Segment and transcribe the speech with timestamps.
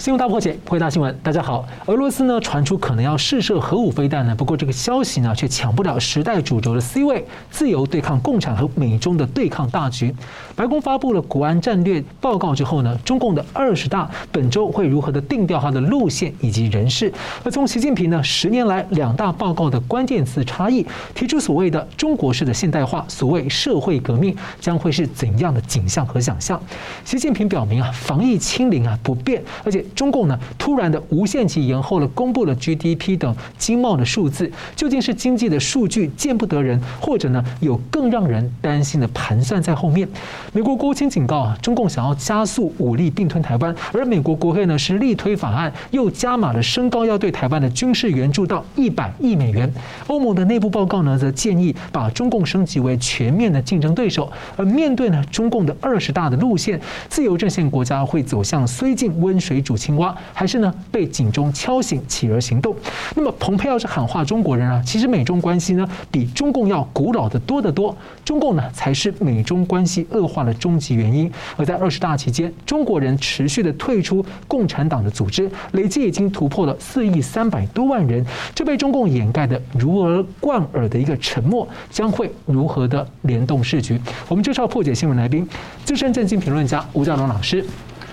[0.00, 1.14] 新闻大破解，回答新闻。
[1.22, 10.14] 大家好，俄罗斯呢传出可能要试射核武飞弹呢，不过这个消息呢却抢不了时代主轴的 C 位，自由对抗共产和美中的对抗大局。
[10.56, 17.12] 白宫发布了国安战略报告之后呢，中共的二十大本周会如何的定调它的路线以及人事？
[17.44, 26.58] 而从习近平呢十年来两大报告的关键词差异，提出所谓的中国式的现代化，所谓社会革命将会是怎样的景象和想象？
[27.04, 29.84] 习近平表明啊，防疫清零啊不变，而且。
[29.94, 40.08] 中共呢，突然的无限期延后了公布了 GDP 等经贸的数字，究竟是经济的数据见不得人，或者呢有更让人担心的盘算在后面？
[40.52, 49.72] 美国国务卿警告啊，中共想要加速武力并吞台湾，而美国国会呢是力推法案，又加码了升高要对台湾的军事援助到一百亿美元。
[50.06, 54.30] 欧盟的内部报告呢则建议把中共升级为全面的竞争对手。
[54.56, 59.79] 而面对呢中共的二十大的路线，自由阵线国家会走向绥靖温水煮。
[59.80, 62.76] 青蛙还是呢被警钟敲醒，企鹅行动。
[63.16, 71.32] 那么蓬佩奥是喊话中国人啊，其实美中关系呢比中共要古老的多得多，中共呢才是美中关系恶化的终极原因。
[71.56, 83.98] 而在二十大期间，中国人持续的退出共产党的组织，累计已经突破了四亿三百多万人，这被中共掩盖的如耳贯耳的一个沉默，将会如何的联动世局？
[84.28, 85.48] 我们介绍破解新闻来宾，
[85.84, 87.64] 资深政经评论家吴兆龙老师。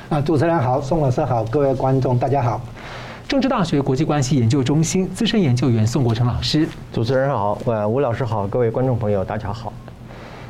[0.10, 2.62] 啊，主持人好，宋老师好，各位观众大家好。
[3.28, 9.74] 政治大学国际关系研究中心资深研究员宋国成老师，主持人好，呃，吴老师好，各位观众朋友大家好。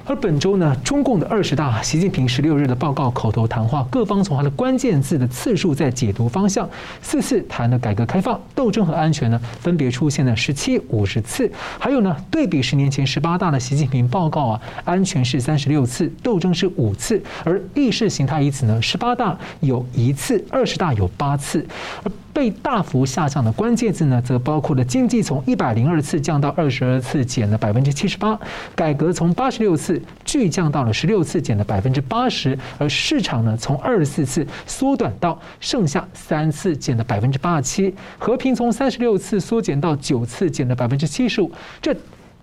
[0.08, 6.68] 而本周呢，中共的二十大，习近平十六日的报告口头谈话，各方从他的关键字的次数在解读方向，
[7.02, 11.52] 四次谈了改革开放、斗争和安全呢，分别出现了十七、五十次。
[11.78, 21.68] 还有呢，对比十年前十八大的习近平报告啊，安全是三十六次，斗争是五次，而意识形态一词呢，十八大有一次，二十大有八次。
[22.04, 28.40] 而被大幅下降的关键字呢，则包括了经济从一百零二次降到二十二次，减了百分之七十八；
[28.76, 41.52] 改革从八十六次巨降到了十六次，减了百分之八十；而市场呢，从二十四次缩短到剩下三次，减了百分之八十七；和平从三十六次缩减到九次，减了百分之七十五。
[41.82, 41.92] 这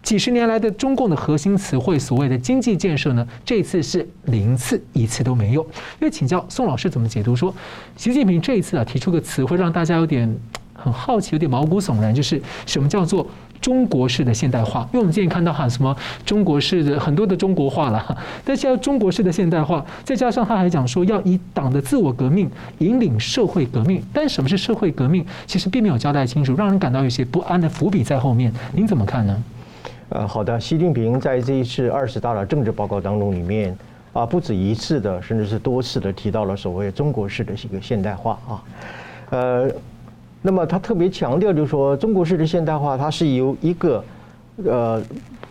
[0.05, 5.63] 几十年来的中共的核心词汇，所谓的经济建设呢，这次是零次，一次都没有。
[5.99, 7.53] 因为请教宋老师怎么解读说，
[7.97, 10.33] 习近平这一次啊提出个词汇，让大家有点
[10.75, 13.27] 很好奇，有点毛骨悚然，就是什么叫做
[13.63, 14.83] 中国式的现代化？
[14.93, 25.25] 因为我们今天看到哈什么中国式的很多的中国化了，但现在中国式的现代化，再加上他还讲说要以党的自我革命引领社会革命，但什么是社会革命？
[25.47, 28.53] 其实并没有交代清楚，让人感到有些不安的伏笔在后面。
[28.75, 29.43] 您怎么看呢？
[30.15, 33.77] 呃，好的，习近平在这一次二十大的政治报告当中，里面
[34.13, 38.63] 啊，不止一次的，甚至是多次的提到了所谓中国式的一个现代化啊，
[39.31, 39.69] 呃，
[40.41, 44.05] 那么他特别强调，就是说中国式的现代化，它是由一个
[44.65, 45.03] 呃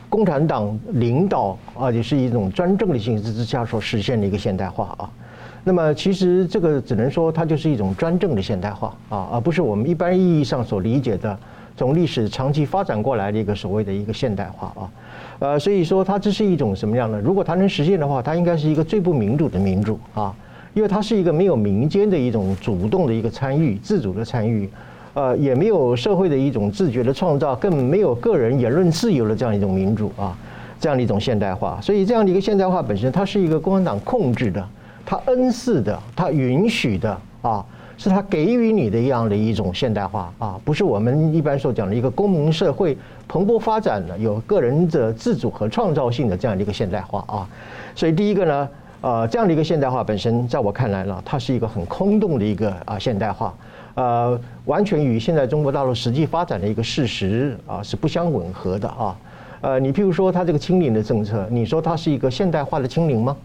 [0.07, 5.11] 共产党领导，而且是一种专政的形式之下所实现的一个现代化啊。
[5.65, 11.37] 那么其实这个只能说它就是一种专政的现代化啊，而不是我们一般意义上所理解的。
[11.75, 14.89] 从历史长期发展过来的一个所谓的一个现代化啊，
[15.39, 17.19] 呃，所以说它这是一种什么样的？
[17.19, 20.33] 如果它能实现的话，它应该是一个最不民主的民主啊，
[20.73, 24.69] 因为它是一个没有民间的一种主动的一个参与、自主的参与，
[25.15, 30.37] 呃，也没有社会的一种自觉的创造，更没有个人言论自由的这样一种民主啊，
[30.79, 31.79] 这样的一种现代化。
[31.81, 34.63] 所以这样的一个现代化本身，它是一个共产党控制的，
[35.03, 37.65] 它恩赐的，它允许的啊。
[37.97, 47.47] 是他给予你的一样的一种现代化啊，不是我们一般所讲的一个公民社会蓬勃发展的、有个人的自主和创造性的这样的一个现代化啊。
[47.95, 48.69] 所以第一个呢，
[49.01, 53.53] 呃，这样的一个现代化本身，在我看来呢，它是一个很空洞的一个啊现代化，
[53.93, 59.15] 呃，完全与现在中国大陆实际发展的一个事实啊是不相吻合的啊。
[59.61, 63.37] 呃，你譬如说它这个清零的政策，你说它是一个现代化的清零吗？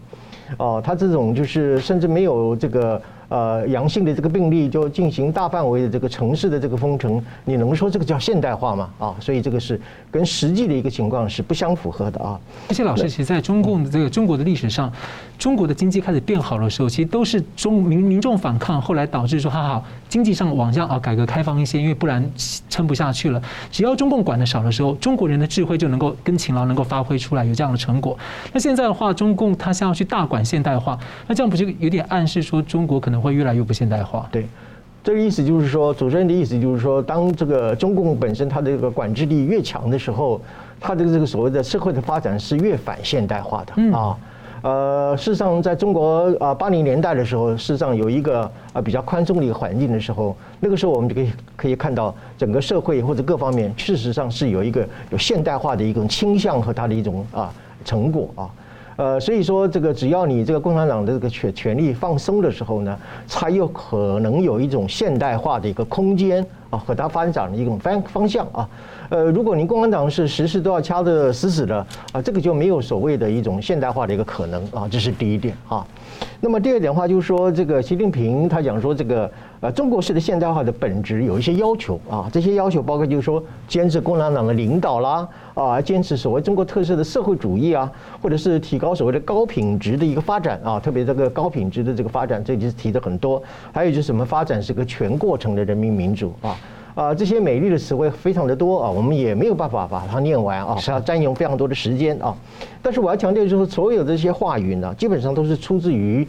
[0.57, 3.01] 哦，它这种就是甚至没有这个。
[3.29, 8.89] 呃，阳性的这个病例就进行大范围的这个城市的这个封城，你能说这个叫现代化吗？
[8.97, 9.79] 啊，所以这个是
[10.09, 12.39] 跟实际的一个情况是不相符合的啊。
[12.67, 14.91] 而且老师，其实在中共的这个中国的历史上，
[15.37, 22.27] 中国的经济开始变好的时候，其实都是中民民众反抗，后来导致说，哈哈，经济上往下啊改革开放一些，因为不然
[22.67, 23.39] 撑不下去了。
[23.69, 28.17] 只要中共管得少的时候，中国人的智慧就能够跟勤劳能够发挥出来，有这样的成果。
[28.51, 30.97] 那现在的话，中共他想要去大管现代化，
[31.27, 33.18] 那这样不就有点暗示说中国可能？
[33.19, 34.27] 会越来越不现代化。
[34.31, 34.47] 对，
[35.03, 40.41] 这个意思就是说，主持人的意思就是说，当这个中共本身它的这个管制力越强的时候，
[40.79, 44.17] 它的这个所谓的社会的发展是越反现代化的啊。
[44.61, 48.41] 呃，事实上，在中国啊八零年代的时候，事实上有一个
[48.73, 57.53] 啊比较宽松的一个环境的时候，那个时候我们就可以可以看到整个社会或者各方面，事实上是有一个有现代化的一种倾向和它的一种啊
[57.85, 58.49] 成果啊。
[58.99, 68.69] 呃，所以说这个只要你这个共产党的这个权权力放松的时候呢，才有可能有一种现代化的一个空间啊，和它发展的一种方方向啊。
[69.07, 71.77] 呃，如果你共产党是时时都要掐得死死的
[72.11, 75.87] 啊，这个就没有所谓的一种现代化的一个可能啊，这是第一点啊。
[76.41, 79.31] 那么第二点的话，就是说这个习近平他讲说这个。
[79.61, 87.91] 呃，中国式的现代化的本质有一些要求啊，这些要求包括就是说坚持共产党的领导啦，啊，坚持所谓中国特色的社会主义啊，
[88.21, 93.43] 或者是提高所谓的高品质的一个发展啊，特别这个高品质的这个发展，这就是提的很多。
[93.73, 96.55] 还有就是什么发展是个全过程的人民民主啊，
[96.95, 102.33] 啊，这些美丽的词汇非常的多啊，我们也没有办法把它念完啊，是要占用非常多的时间啊。
[102.81, 106.25] 但是我要强调就是所有的这些话语呢，基本上都是出自于。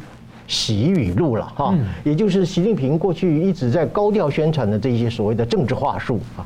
[0.50, 6.44] 习语录了哈，也就是习近平过去一直在高调宣传的这些所谓的政治话术啊。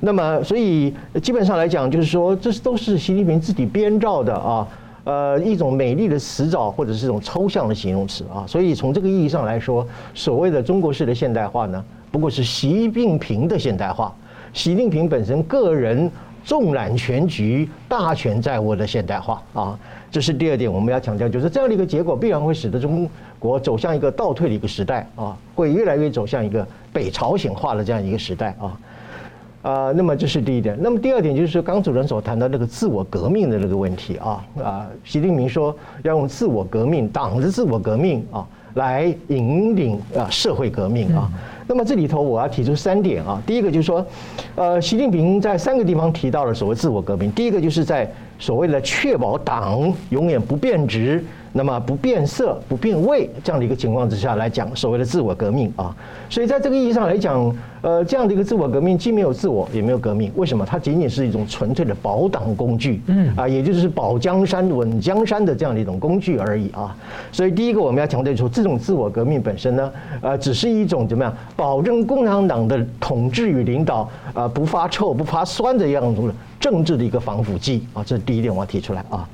[0.00, 4.66] 那么，所以基本上来讲，就是说这都是习近平自己编造的啊，
[5.04, 8.42] 呃，一种美丽的词藻或者是一种抽象的形容词啊。
[8.48, 14.14] 所以从这个意义上来说，所谓的中国式的现代化呢，不过是习近平的现代化，
[14.54, 16.10] 习近平本身个人
[16.44, 19.78] 纵览全局、大权在握的现代化啊。
[20.10, 23.08] 这是第二点，我们要强调，就是这样的一个结果必然会使得中
[23.38, 28.78] 国走向一个倒退的一个时代啊，会越来越走向一个北朝鲜化的这样一个时代啊，
[29.62, 30.76] 啊，那么这是第一点。
[30.80, 41.30] 那么第二点就是刚主任所谈到那个自我革命的那个问题啊啊，习近平说要用自我革命、党的自我革命啊来引领啊社会革命啊。
[41.66, 44.04] 那么这里头我要提出三点啊，第一个就是说，
[44.56, 48.10] 呃，习近平在三个地方提到了所谓自我革命，第一个就是在。
[48.38, 55.94] 所谓的确保党永远不变质，那么不变色、不变味这样的一个情况之下来讲，所谓的自我革命啊，
[56.30, 60.64] 所以在这个意义上来讲，呃，这样的一个自我革命既没有自我，也没有革命，为什么？
[60.64, 66.96] 它仅仅是一种纯粹的保党工具，嗯啊，也就是保江山、稳江山的这样的一种工具而已啊。
[67.30, 76.22] 所以第一个我们要强调说，这种自我革命本身呢，呃，只是一种怎么样，保证共产党的统治与领导啊不发臭、不发酸的样子。
[76.58, 79.28] 政治的一个防腐剂啊，这是第一点我要提出来啊。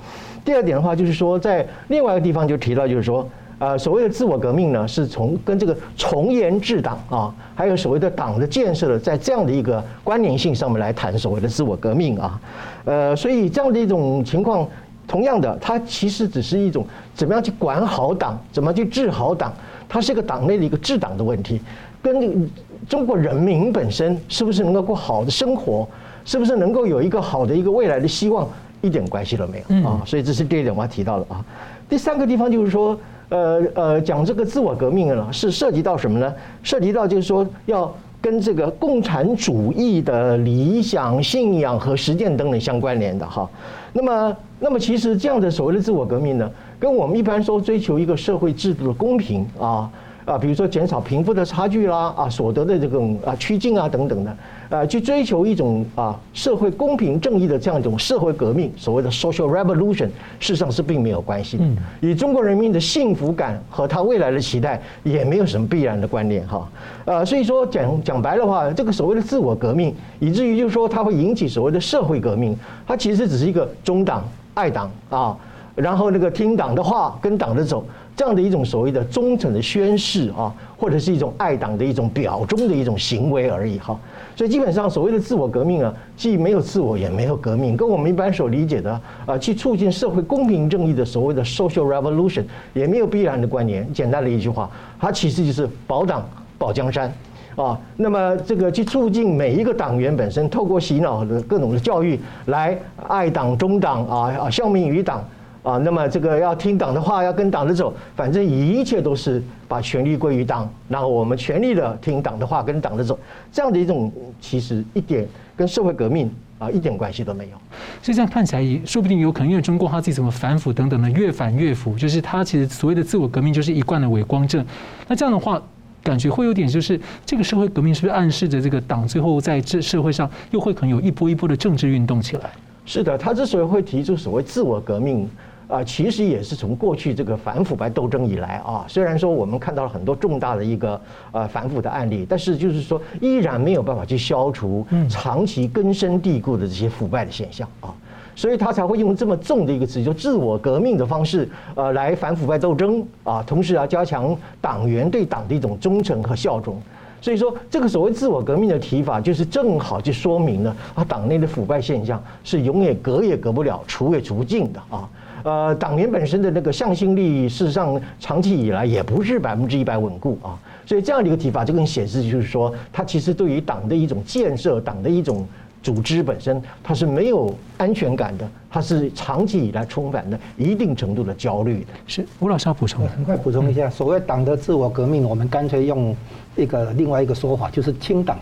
[0.49, 3.29] 第二点的话，就是说在另外一个地方就提到，就是说，
[3.59, 12.41] 呃，所谓的自我革命呢，是从跟这个从严治党啊，还有所谓的党的建设的，在这样的一个关联性上面来谈所谓的自我革命啊。
[12.87, 14.67] 呃，所以这样的一种情况，
[15.07, 19.53] 同样的，它其实只是一种怎么样去管好党，怎么去治好党，
[19.87, 21.61] 它是一个党内的一个治党的问题，
[22.01, 22.51] 跟
[22.89, 25.87] 中国人民本身是不是能够过好的生活。
[26.25, 28.47] 是不是能够有一个好的一个未来的希望，
[28.81, 30.03] 一点关系都没有啊！
[30.07, 31.45] 所以这是第一点我要提到的啊。
[31.89, 32.99] 第三个地方就是说，
[33.29, 36.33] 呃呃，讲这个自我革命呢，是涉及到什么呢？
[36.63, 43.49] 涉及到就是说要跟这个共产主义的理想、信仰和实践等等相关联的哈。
[43.93, 49.91] 那么，那么其实这样的所谓的自我革命呢，跟我们一般说追求一个社会制度的公平啊
[50.29, 54.37] 啊，比如说减少贫富的差距啦啊，所得的这种啊趋近啊等等的。
[54.69, 60.09] 呃，去追求一种啊社会公平正义的这样一种社会革命，所谓的 social revolution，
[60.39, 61.65] 事实上是并没有关系的。
[62.01, 66.69] 与中国人民的幸福感和他未来的期待也没有什么必然的关联哈。
[67.07, 72.55] 呃，所以说讲讲白的话，这个所谓的自我革命，以至于就是说它会引起所谓的社会革命，
[72.87, 75.35] 它其实只是一个中党爱党啊，
[75.75, 77.83] 然后那个听党的话，跟党的走。
[78.19, 83.97] 这样的一种所谓的忠诚的宣誓啊，或者是一种爱党的一种表忠的一种行为而已哈。
[84.35, 92.43] 所以基本上所谓的自我革命啊，既没有自我，也没有革命，跟我们一般所理解的啊，去促进社会公平正义的所谓的 social revolution
[92.75, 93.89] 也没有必然的关联。
[93.93, 97.13] 简单的一句话，它其实就是保党保江山
[97.55, 97.79] 啊。
[97.97, 105.25] 那么这个去促进每一个党员本身透过洗脑的各种的教育来爱党忠党啊啊，效命于党。
[105.63, 113.19] 啊，那么这个要听党的话，要跟党的走，反正一切都是把权力归于党，然后我们全力的听党的话，跟党的走，
[113.53, 114.11] 这样的一种
[114.41, 117.57] 其实一点跟社会革命啊一点关系都没有。
[118.01, 124.65] 所以这样看起来，也说不定有可能，因为中国他自己怎么反腐等等的，越反越腐，就是他其实所谓的自我革命就是一贯的伪光正。
[125.07, 125.61] 那这样的话，
[126.03, 132.51] 感觉会有点就是这个社会革命是不是暗示着这个党最后在这社会上又会可能有一波一波的政治运动起来？
[132.87, 135.29] 是的，他之所以会提出所谓自我革命。
[135.69, 147.95] 啊，其实也是从过去这个反腐败斗争以来啊，虽然说我们看到了很多重大的一个呃反腐的案例，但是就是说依然没有办法去消除长期根深蒂固的这些腐败的现象啊。
[148.35, 156.81] 所以他才会用这么重的一个词，就自我革命的方式，呃，来反腐败斗争啊，同时啊，加强党员对党的一种忠诚和效忠。
[157.21, 165.09] 所以说，这个所谓自我革命的提法，就是正好就说明了啊，党内的腐败现象是永远革也革不了，除也除不尽的啊。
[165.49, 170.59] 呃，党员本身的那个向心力，事实上长期以来也不是百分之一百稳固啊。
[170.85, 175.47] 所以这样的一个提法，就更显示就是说，他其实对于党的一种建设，党的一种。
[175.81, 181.87] 组织本身它是没有安全感的，它是长期以来充满了一定程度的焦虑的。
[182.05, 186.15] 是吴老师要补充，很快补充一下，所谓党的自我革命，我们干脆用
[186.57, 188.37] 一个另外一个说法，就是清党。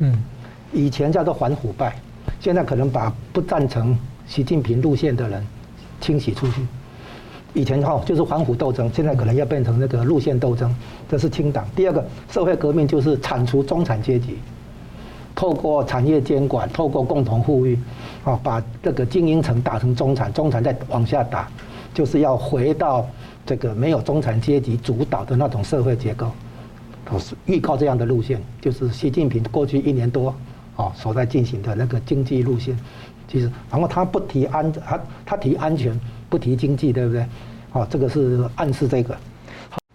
[0.00, 0.22] 嗯，
[0.70, 1.96] 以前叫做反腐败，
[2.38, 5.44] 现在可能把不赞成习近平路线的人
[6.00, 6.60] 清洗出去。
[7.54, 10.74] 以前哈就是反腐斗争，现在可能要变成那个路线斗争，
[11.08, 11.66] 这是清党。
[11.74, 14.38] 第二个社会革命就是铲除中产阶级。
[15.34, 17.78] 透过产业监管，透过共同富裕，
[18.24, 21.46] 啊，把这个精英层打成中产，中产再往下打，
[21.92, 23.06] 就是要回到
[23.44, 26.30] 这个没有中产阶级主导的那种社会结构。
[27.10, 30.34] 我是预告这样的路线，就是习近平过去一年多
[30.74, 32.74] 啊所在进行的那个经济路线。
[33.28, 37.26] 其实，然后他不提安，他他提安全，不提经济，对不对？
[37.72, 39.16] 啊，这个是暗示这个。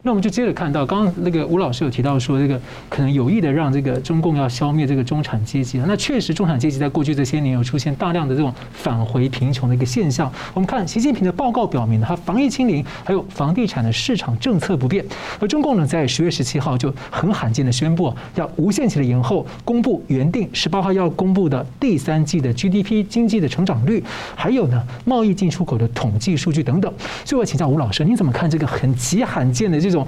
[0.03, 5.77] 那我们就接着看到，刚刚那个吴老师有提到说，这个可能有意的让这个中共要消灭这个中产阶级。
[5.85, 10.31] 那确实，中产阶级在过去这些年有出现大量的这种返回贫穷的一个现象。
[10.55, 15.05] 我们看习近平的报告表明，他防疫清零，还有房地产的市场政策不变。
[15.39, 24.03] 而中共呢，在十月十七号就很罕见的宣布，要无限期的延后公布原定十八号要公布的第三季的 GDP 经济的成长率，
[24.33, 26.91] 还有呢贸易进出口的统计数据等等。
[27.23, 29.90] 所以我请教吴老师，你怎么看这个很极罕见的这？
[29.91, 30.07] 这种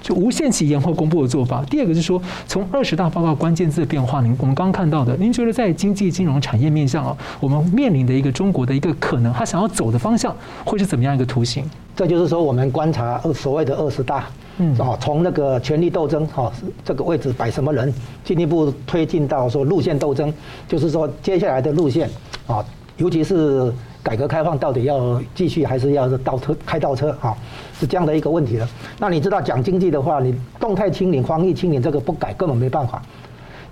[0.00, 1.64] 就无限期延后公布的做法。
[1.68, 11.68] 第二个是说，从二十大报告关键字的变化，您我们刚刚看到的，您觉得在经济金融产业面向啊，我们面临的一个中国的一个可能，他想要走的方向会是怎么样一个图形？
[11.96, 14.26] 这就是说，我们观察所谓的二十大，
[14.58, 16.52] 嗯，哦，从那个权力斗争哈，
[16.84, 17.92] 这个位置摆什么人，
[18.24, 20.32] 进一步推进到说路线斗争，
[20.68, 22.08] 就是说接下来的路线
[22.46, 22.64] 啊，
[22.96, 23.72] 尤其是。
[24.04, 27.34] 改革开放到底要继续还是要倒车开倒车啊？
[27.80, 28.68] 是这样的一个问题了。
[28.98, 33.02] 那你知道讲经济的话，你动态清零、防疫清零这个不改根本没办法，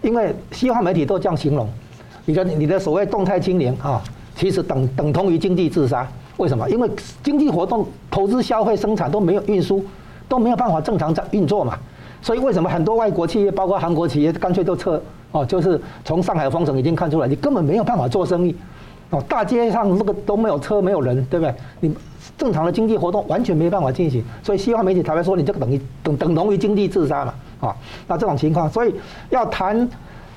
[0.01, 1.69] 因为西方媒体都这样形容，
[2.25, 4.03] 你的你的所谓动态清零啊，
[4.35, 6.09] 其实等等同于经济自杀。
[6.39, 6.69] 为什么？
[6.71, 6.91] 因为
[7.23, 9.85] 经济活动、投资、消费、生产都没有运输，
[10.29, 11.79] 都没有办法正常在运作嘛。
[12.23, 15.45] 所以为什么很多外国企业，包括韩国企业，干脆都撤哦？
[15.45, 18.57] 就是从上海封城已经看出来，你根本没有办法做生意。
[19.13, 21.55] 哦，大街上那个都没有车，没有人，对不对？
[21.81, 21.95] 你
[22.39, 27.35] 正常的经济活动完全没办法进行，所以西方媒体才会说你这个等于等等同于经济自杀嘛。
[27.61, 27.77] 啊，
[28.09, 28.95] 那这种情况，所以
[29.29, 29.89] 要谈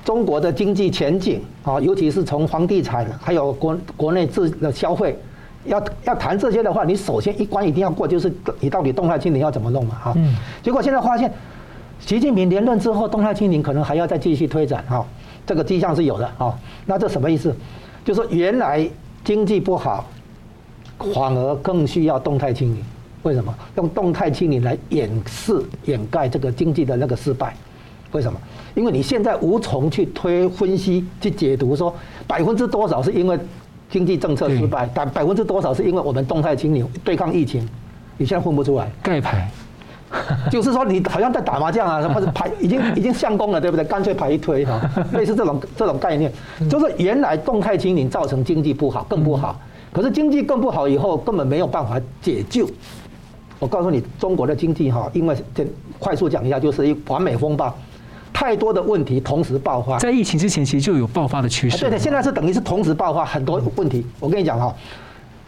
[0.04, 5.18] 中国的经济前景啊，尤其是从房地产还有国国内自的消费，
[5.64, 9.94] 要要谈这些的话，你首先一关一定要过，就是你到底动态清零要怎么弄嘛？
[9.94, 10.36] 哈，嗯。
[10.62, 11.32] 结果现在发现，
[11.98, 15.04] 习近平连任之后，动态清零可能还要再继续推展哈，
[15.46, 16.56] 这个迹象是有的哈。
[16.84, 17.52] 那这什么意思？
[18.06, 18.88] 就说原来
[19.24, 20.08] 经济不好，
[21.12, 22.80] 反而更需要动态清零。
[23.24, 23.52] 为什么？
[23.74, 27.52] 用动态清零来掩饰、掩盖这个经济的那个失败。
[28.12, 28.38] 为什么？
[28.76, 31.92] 因为你现在无从去推分析、去解读，说
[32.28, 33.36] 百分之多少是因为
[33.90, 37.68] 经济政策失败，但百分之多少是因为我们动态清零对抗疫情，
[38.16, 38.88] 你现在混不出来。
[39.02, 39.50] 盖牌。
[40.50, 43.84] 就是说，你好像在打麻将啊， 或者牌已经已经相公了，对不对？
[43.84, 44.80] 干脆牌一推哈，
[45.14, 46.32] 类似这种这种概念，
[46.68, 49.58] 就是原来动态清零造成经济不好，更不好。
[49.92, 52.68] 可是经济更不好以后，根本没有办法解救。
[53.58, 55.66] 我告诉你，中国的经济哈，因为这
[55.98, 57.74] 快速讲一下，就是一完美风暴，
[58.32, 59.98] 太多的问题同时爆发。
[59.98, 61.78] 在疫情之前，其实就有爆发的趋势。
[61.78, 64.04] 对的，现在是等于是同时爆发很多问题。
[64.20, 64.74] 我跟你讲哈。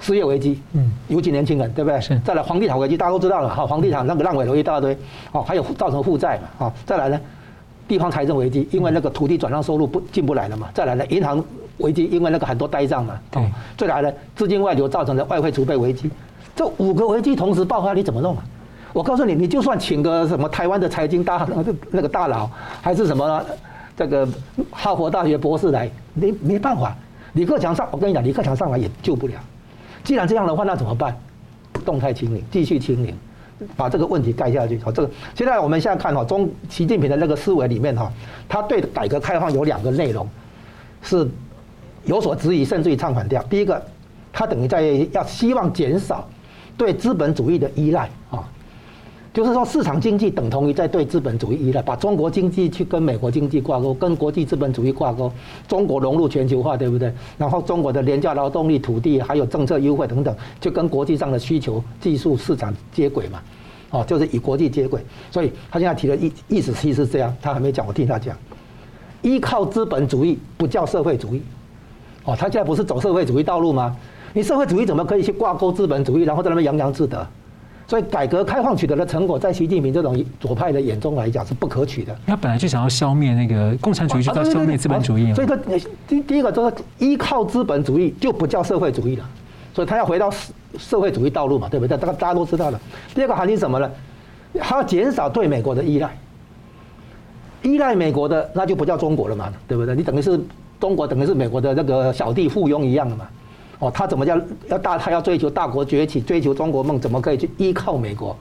[0.00, 2.00] 失业危机，嗯，尤其年轻人，对不对？
[2.00, 2.18] 是。
[2.20, 4.96] 再来房地产危机，大家都知道了，哈，房地产那个烂尾楼一大堆，
[5.32, 7.20] 哦，还有造成负债嘛，啊，再来呢，
[7.86, 11.42] 地方财政危机，因为那个土地转让收入不进不来了嘛，再来呢，银行
[11.78, 13.42] 危机，因为那个很多呆账嘛，对，
[13.76, 16.10] 再来呢，资金外流造成的外汇储备危机，
[16.54, 18.44] 这五个危机同时爆发，你怎么弄啊？
[18.92, 21.46] 我告诉你，你就算请个什么台湾的财经大
[21.90, 22.48] 那个大佬，
[22.80, 23.44] 还是什么
[23.96, 24.26] 这个
[24.70, 26.96] 哈佛大学博士来，没没办法，
[27.34, 29.34] 李克强上，我跟你讲，李克强上来也救不了。
[30.04, 31.16] 既然这样的话，那怎么办？
[31.84, 33.14] 动态清零，继续清零，
[33.76, 34.78] 把这个问题盖下去。
[34.80, 38.12] 好，这个现在我们现在看哈，中习近平的那个思维里面哈，
[38.48, 40.28] 他对改革开放有两个内容
[41.02, 41.28] 是
[42.04, 43.42] 有所质疑，甚至于唱反调。
[43.44, 43.80] 第一个，
[44.32, 46.28] 他等于在要希望减少
[46.76, 48.44] 对资本主义的依赖啊，
[49.34, 55.30] 就是说市场经济等同于在对资本主义依赖，把中国经济去跟美国经济挂钩，跟国际资本主义挂钩，
[55.68, 57.12] 中国融入全球化，对不对？
[57.36, 63.40] 然后中国的廉价劳动力、土地还有政策优惠等等，就跟国际上的需求、技术市场接轨嘛，
[63.90, 65.04] 哦，就是与国际接轨。
[65.30, 68.36] 所以他现在提的意意思其实是这样，他还没讲，我听他讲，
[69.22, 71.42] 依靠资本主义不叫社会主义，
[72.24, 73.94] 哦，他现在不是走社会主义道路吗？
[74.32, 77.26] 你社会主义怎么可以去挂钩资本主义，然后在那边洋洋自得？
[77.88, 82.14] 所以改革开放取得的成果，在习近平这种左派的眼中来讲是不可取的。
[82.26, 85.32] 他本来就想要消灭那个共产主义，就要消灭资本主义。
[85.32, 85.56] 所以，他
[86.06, 89.24] 第第一个就是依靠资本主义就不叫社会主义了。
[89.72, 90.30] 所以他要回到
[90.76, 91.96] 社会主义道路嘛，对不对？
[91.96, 92.78] 大家大家都知道了。
[93.14, 93.90] 第二个含义什么呢？
[94.60, 96.10] 他要减少对美国的依赖。
[97.62, 99.94] 依赖美国的那就不叫中国了嘛，对不对？
[99.94, 100.38] 你等于是
[100.78, 103.26] 中国，等于是美国的那个小弟附庸一样的嘛。
[103.80, 104.36] 哦，他怎么叫
[104.68, 104.98] 要大？
[104.98, 108.36] 他要追求大国崛起，追求中国梦，怎么可以去依靠美国？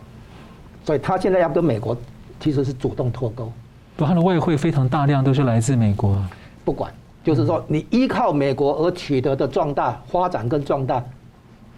[0.84, 1.96] 所以他现在要跟美国
[2.40, 3.52] 其实是主动脱钩。
[3.96, 6.20] 不，他的外汇非常大量都是来自美国。
[6.66, 6.92] 不管，
[7.24, 11.04] 就是说你依靠美国而取得的壮大、发展跟壮大，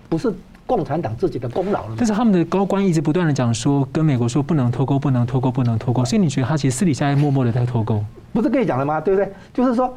[0.07, 0.31] 不是
[0.65, 1.95] 共产党自己的功劳了。
[1.97, 6.05] 但是他们的高官一直不断的讲说，跟美国说不能脱钩，不能脱钩，不能脱钩。
[6.05, 8.01] 所以你觉得他其实私底下默默的在脱钩？
[8.31, 9.01] 不是跟你讲了吗？
[9.01, 9.29] 对不对？
[9.53, 9.93] 就是说。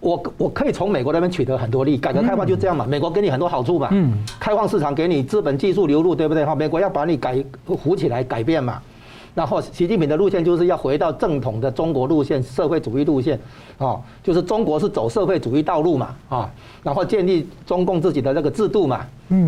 [0.00, 3.90] 我我可以从美国那边取得很多利益，改革开放就这样嘛，美国给你很多好处嘛，
[4.38, 6.44] 开放市场给你资本技术流入，对不对？
[6.44, 7.42] 哈，美国要把你改
[7.82, 8.80] 扶起来改变嘛，
[9.34, 13.40] 然后习近平的路线就是要回到正统的中国路线，社会主义路线，
[13.78, 16.50] 啊，就是中国是走社会主义道路嘛，啊，
[16.82, 19.00] 然后建立中共自己的那个制度嘛，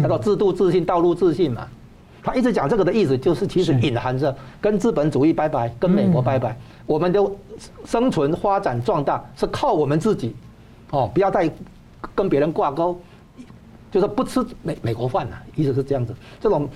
[0.02, 1.66] 叫做制度自信、道路自信嘛，
[2.28, 6.54] 他一直讲这个的意思就是其实隐含着跟资本主义拜拜，跟美国拜拜，
[6.84, 7.18] 我们的
[7.86, 10.36] 生存、发展、壮大是靠我们自己。
[10.90, 11.50] 哦，不要再
[12.14, 12.98] 跟别人挂钩，
[13.90, 16.14] 就是不吃美美国饭了，意思是这样子。
[16.38, 16.68] 这种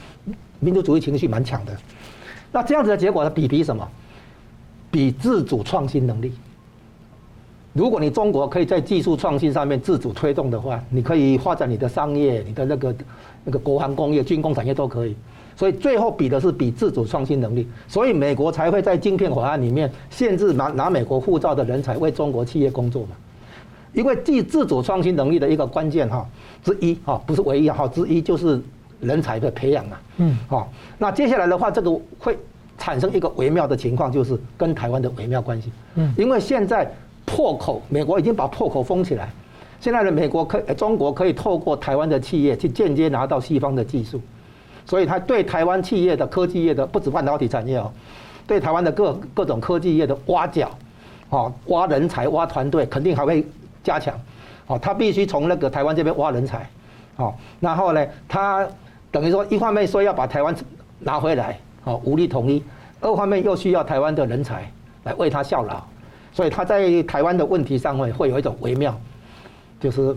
[0.59, 1.76] 民族主义情绪蛮强的。
[2.50, 3.28] 那这样子的结果呢？
[3.28, 3.87] 比比什么？
[4.90, 6.32] 比自主创新能力。
[7.73, 12.94] 如果你中国可以在技术创新上面自主推动的话，你可以发展你的商业、你的那个
[13.44, 15.16] 那个国防工业、军工产业都可以。
[15.56, 17.66] 所以最后比的是比自主创新能力。
[17.88, 23.11] 所以美国才会在晶片法案里面限制拿拿美国护照的人才为中国企业工作嘛。
[23.92, 26.27] 因为自自主创新能力的一个关键哈
[26.64, 28.59] 之一哈，不是唯一哈之一，就是
[29.00, 29.98] 人才的培养嘛。
[30.16, 32.35] 嗯，好，那接下来的话，这个会
[32.79, 35.70] 产生一个微妙的情况，就是跟台湾的微妙关系。
[35.96, 36.90] 嗯，因为现在
[37.27, 39.31] 破口，美国已经把破口封起来，
[39.79, 44.18] 现在的美国可中国可以透过台湾的企业去间接拿到西方的技术，
[44.87, 47.90] 所以它对台湾企业的科技业的不止半导体产业哦，
[48.47, 50.71] 对台湾的各各种科技业的挖角，
[51.31, 53.47] 啊，挖人才、挖团队，肯定还会。
[53.85, 54.14] 加强，
[54.68, 56.71] 哦，他必须从那个台湾这边挖人才，
[57.16, 58.64] 哦，然后呢，他
[59.11, 60.55] 等于说一方面说要把台湾
[61.01, 62.62] 拿回来，哦，武力统一；
[63.01, 64.71] 二方面又需要台湾的人才
[65.03, 65.83] 来为他效劳，
[66.33, 68.97] 所以他在台湾的问题上会会有一种微妙，
[69.81, 70.16] 就是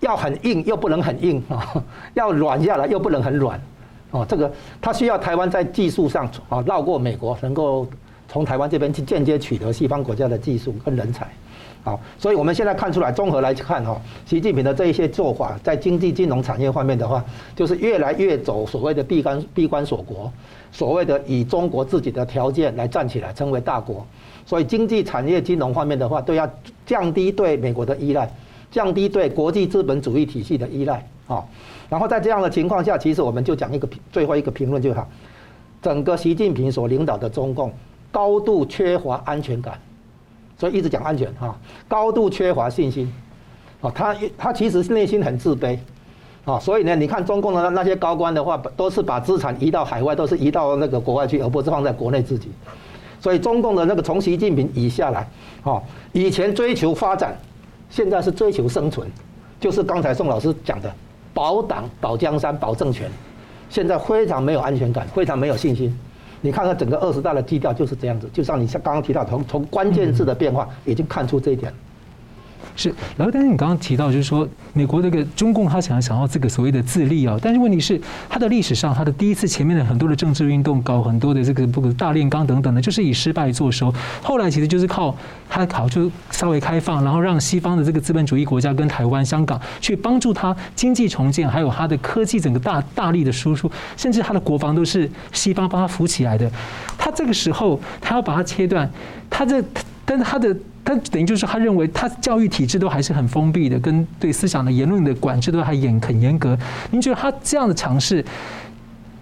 [0.00, 3.60] 要很硬又不能很硬啊，要软下来又不能很软，
[4.10, 7.86] 哦，这个它需要台湾在技术上啊绕过美国，能够
[8.28, 11.28] 从台湾这边去间接取得西方国家的技术跟人才。
[11.82, 17.24] 好，所以我们现在看出来，综合来看哈，习近平的这一些做法，在经济金融产业方面的话，
[17.56, 20.30] 就是越来越走所谓的闭关闭关锁国，
[20.70, 24.06] 所谓的以中国自己的条件来站起来，成为大国。
[24.44, 26.46] 所以经济产业金融方面的话，都要
[26.84, 28.30] 降低对美国的依赖，
[28.70, 31.44] 降低对国际资本主义体系的依赖啊。
[31.88, 35.08] 然后在这样的情况下，其实我们就讲一个最后一个评论就好，
[35.82, 37.72] 整个习近平所领导的中共
[38.12, 39.78] 高度缺乏安全感。
[40.58, 43.10] 所以一直讲安全哈，高度缺乏信心，
[43.80, 45.78] 啊，他他其实内心很自卑，
[46.44, 52.50] 啊，所以呢，你看中共的那些高官的话，都是把资产移到海外，都是移到那个国外去，而不是放在国内自己。
[53.18, 55.26] 所以中共的那个从习近平以下来，
[55.62, 55.80] 啊，
[56.12, 57.34] 以前追求发展，
[57.90, 59.06] 现在是追求生存，
[59.58, 60.90] 就是刚才宋老师讲的
[61.34, 63.10] 保党、保江山、保政权，
[63.68, 65.94] 现在非常没有安全感，非常没有信心。
[66.40, 71.70] 你看看整个二十大的基调就是这样子，就像你像刚刚提到，从从关键字的变化已经看出这一点。
[72.76, 83.92] 是，然后但是你刚刚提到，就是说美国这个中共他想要想要这个所谓的自立啊，但是问题是，他的历史上他的第一次前面的很多的政治运动，搞很多的这个不大炼钢等等的，就是以失败作收。
[84.22, 85.14] 后来其实就是靠
[85.48, 96.50] 他好就稍微开放，然后让西方的这个资本主义国家跟台湾、香港去帮助他经济重建，还有他的科技整个大大力的输出，甚至他的国防都是西方帮他扶起来的。
[96.96, 98.90] 他这个时候他要把它切断，
[99.28, 99.62] 他这
[100.10, 100.56] 但是他的。
[100.82, 106.58] 他等于就是他认为他教育体制都还是很封闭的，跟对思想的言论的管制都还严很严格。
[106.90, 108.24] 您觉得他这样的尝试，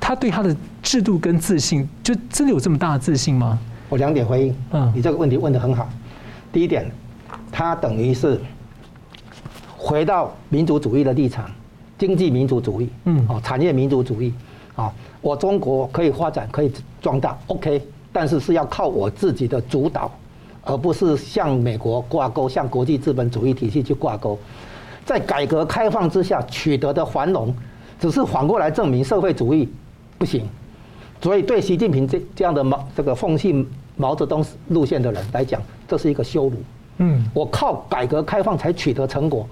[0.01, 3.59] 他对他的制度跟自信，就真的有这么大的自信吗？
[3.91, 4.55] 我两点回应。
[4.71, 5.91] 嗯，你这个问题问得很好。
[6.53, 6.91] 第一点，
[7.51, 8.41] 他等于是
[9.77, 11.51] 回到民族主义的立场，
[11.99, 14.33] 经济民族主义，嗯，哦，产业民族主义，
[14.77, 16.73] 啊，我中国可以发展，可以
[17.03, 20.11] 壮大，OK，但是是要靠我自己的主导，
[20.69, 24.39] 而不是向美国挂钩，向国际资本主义体系去挂钩。
[25.05, 27.53] 在改革开放之下取得的繁荣，
[27.99, 29.67] 只是反过来证明社会主义
[30.19, 30.47] 不行。
[31.23, 36.57] 所以对习近平这这样的毛这个奉行毛泽东路线的人来讲，这是一个羞辱。
[36.99, 39.49] 嗯，我靠改革开放才取得成果，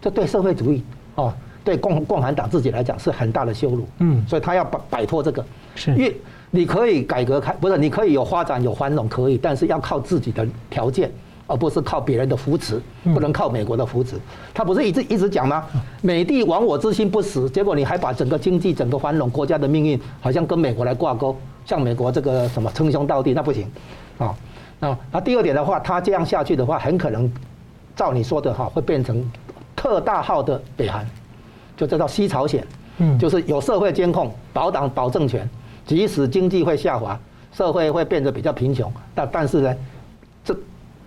[0.00, 0.82] 这对社会主义
[1.16, 3.86] 哦，对共共产党自己来讲是很大的羞辱。
[3.98, 6.16] 嗯，所以他要摆摆脱这个，是因为
[6.54, 11.10] 你可以改革开，不是你可以有发展有繁荣可以，但是要靠自己的条件，
[11.48, 12.80] 而不是靠别人的扶持，
[13.12, 14.16] 不能靠美国的扶持。
[14.54, 15.66] 他不是一直一直讲吗？
[16.00, 21.36] 美帝亡我之心不死，结果你还把整个经济、整个繁荣国家的命运，好像跟美国来挂钩，
[21.66, 23.68] 像美国这个什么称兄道弟，那不行，
[24.18, 24.32] 啊，
[24.78, 27.28] 那那第二点的话，他这样下去的话，很可能
[27.96, 29.28] 照你说的哈，会变成
[29.74, 31.04] 特大号的北韩，
[31.76, 32.64] 就叫做西朝鲜，
[32.98, 35.50] 嗯，就是有社会监控，保党保政权，
[35.86, 37.18] 即使经济会下滑，
[37.52, 39.74] 社会会变得比较贫穷，但但是呢，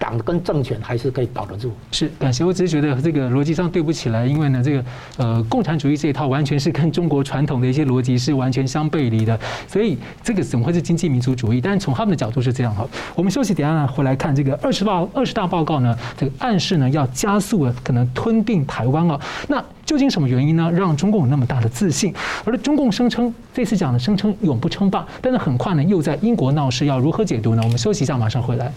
[0.08, 1.74] 党跟政权还是可以保得住。
[1.92, 2.46] 是，感谢。
[2.46, 4.86] 我只是觉得这个逻辑上对不起来，因为呢，这个
[5.18, 11.60] 呃，共产主义这一套完全是跟中国传统的一些逻辑是完全相背离的，所以这个怎么会是经济民族主义？
[11.60, 12.88] 但是从他们的角度是这样哈。
[13.16, 19.20] 我们休息，等下回来看这个二十报二十大报告呢，这个暗示呢要加速了，可能吞并台湾啊。
[19.50, 22.14] 那究竟什么原因呢，让中共有那么大的自信？
[22.46, 27.62] 而中共声称这次讲的声称永不称霸，但是很快呢又在英国闹事，要如何解读呢？
[27.66, 28.72] 我们休息一下，马上回来。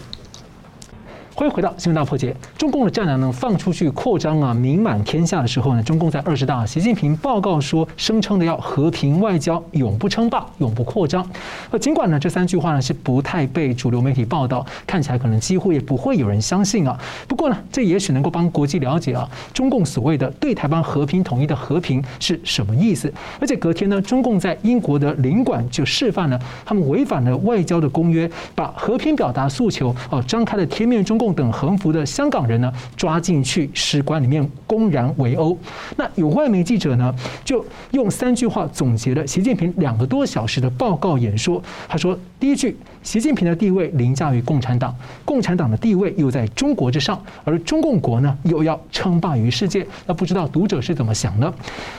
[1.33, 2.35] 欢迎回到新闻大破解。
[2.57, 11.25] 中共的战狼呢放出去扩张啊，名满天下的时候呢，中共在二十大，习近平报告说，声称的要和平外交，永不称霸，永不扩张。
[11.71, 16.99] 而尽管呢这三句话呢是不太被主流媒体报道，看起来可能几乎也不会有人相信啊。
[17.27, 23.11] 不过呢，这也许能够帮国际了解啊，中共所谓的对台湾和平统一的和平是什么意思。
[23.39, 31.30] 而且隔天呢，中共在英国的领馆就示范了他们违反了外交的公约，把和平表达诉求哦张开了贴面中共。
[31.33, 35.57] 等横幅的香港人呢，抓进去使馆里面公然围殴。
[35.97, 37.13] 那有外媒记者呢，
[37.43, 41.61] 就用三句话总结了习近平两个多小时的报告演说。
[41.87, 49.85] 他说：第一句，习近平的地位凌驾于共产党，共产党的地位又在中国之上，而中共国呢，又要称霸于世界。
[50.05, 51.53] 那不知道读者是怎么想的？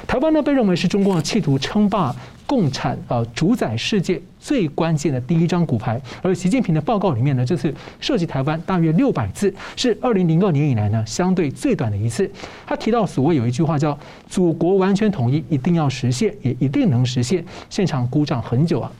[0.06, 2.14] 台湾呢，被认为是中共的企图称霸。
[2.52, 5.98] 共产啊，主宰世界最关键的第一张骨牌。
[6.20, 12.30] 而习近平的报告里面呢，这次涉及台湾大约六百字，是二零零二年以来呢相对最短的一次。
[12.66, 18.92] 他提到所谓有一句话叫“祖国完全统一一定要实现，也一定能实现”，现场鼓掌很久啊。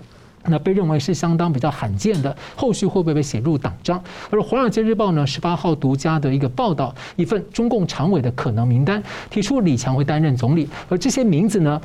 [0.47, 4.03] 那被认为是相当比较罕见的，后续会不会被写入党章？
[4.31, 11.81] 而《华尔街日报》呢，十八号独家的一个报道，一份中共常委的可能名单，提出李强会担任总理，而这些名字呢，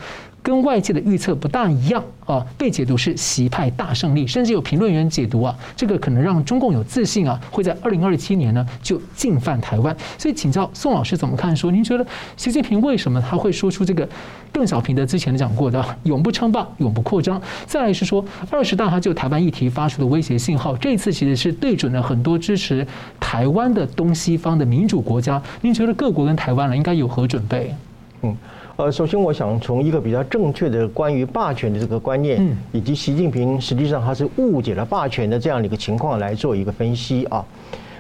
[0.48, 9.94] 跟外界的预测不大一样啊，被解读是习派大胜利，甚至有评论员解读啊，这个可能让中共有自信啊，会在二零二七年呢就进犯台湾。
[10.18, 11.54] 所以请教宋老师怎么看？
[11.54, 12.08] 说您觉得
[12.38, 14.08] 习近平为什么他会说出这个？
[14.54, 22.88] 邓小平的之前讲过的“永不称霸，永不扩张”，再来是说二十大他就台湾议题发出的威胁信号，这次其实是对准了很多支持
[23.20, 25.40] 台湾的东西方的民主国家。
[25.62, 27.76] 您觉得各国跟台湾呢应该有何准备？
[28.24, 28.36] 嗯，
[28.78, 37.44] 呃，首先我想从一个比较正确的关于霸权的这个观念，以及习近平实际上他是误解了霸权的这样的一个情况来做一个分析啊。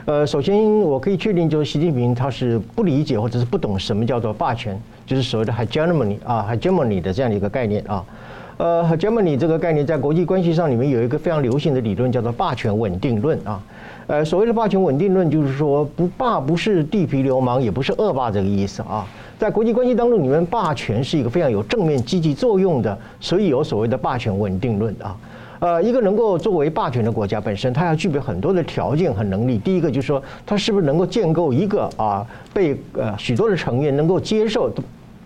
[0.06, 8.06] 呃，首先我可以确定，就是习近平他是不理解或者是不懂什么叫做霸权，就是所谓的 hegemony 啊 hegemony 的这样的一个概念啊。
[8.58, 13.60] 呃，hegemony 这个概念在国际关系上里面有一个非常流行的理论，叫做霸权稳定论啊。
[14.06, 19.08] 呃，所谓的霸权稳定论，就是说不霸不是地痞流氓，也不是恶霸这个意思啊。
[19.38, 25.16] 在国际关系当中，你们霸权是一个非常有正面积极作用的，所以有所谓的霸权稳定论啊。
[25.60, 29.58] 呃，一个能够作为霸权的国家本身，它要具备很多的条件和能力。
[29.58, 34.72] 第一个就是说，它是不是能够建构一个啊，被呃许多的成员能够接受，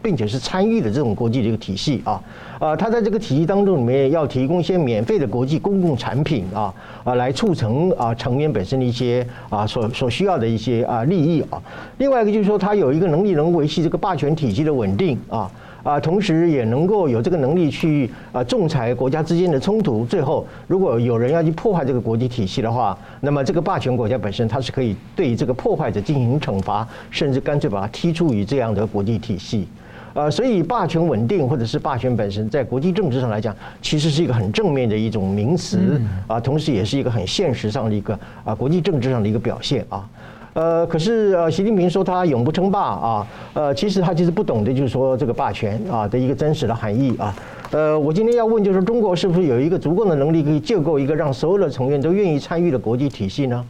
[0.02, 2.22] 并且是参与的这种国际的一个体系啊。
[2.60, 11.62] 啊，它在这个体系当中里面要提供一些免费的国际公共产品啊，啊，来促成啊成员本身的一些啊所所需要的一些啊利益啊。
[11.98, 15.52] 另外一个就是说，它有一个能力能维系这个霸权体系的稳定啊。
[15.84, 20.06] 啊，同时也能够有这个能力去啊仲裁国家之间的冲突。
[20.06, 29.68] 最后，如果有人要去破坏这个国际体系的话，那么这个霸权国家本身它是可以对这个破坏者进行惩罚，甚至干脆把它踢出于这样的国际体系。
[30.14, 40.10] 呃，所以霸权稳定或者是霸权本身，在国际政治上来讲，其实是一个很正面的一种名词啊，同时也是一个很现实上的一个啊国际政治上的一个表现啊。
[40.54, 47.34] 呃，可是呃，习近平说他永不称霸啊，呃，其实他其实不懂的就是说这个霸权啊的一个真实的含义啊。
[47.72, 53.66] 呃，我今天要问就是中国是不是有一个足够的能力可以建构一个让所有的成员都愿意参与的国际体系呢？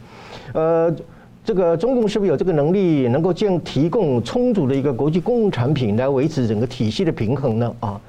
[0.54, 0.94] 呃。
[1.44, 7.74] 这个中共是不是有这个能力，能够建提供充足的一个国际公共产品来维持整个体系的平衡呢？
[7.80, 8.00] 啊，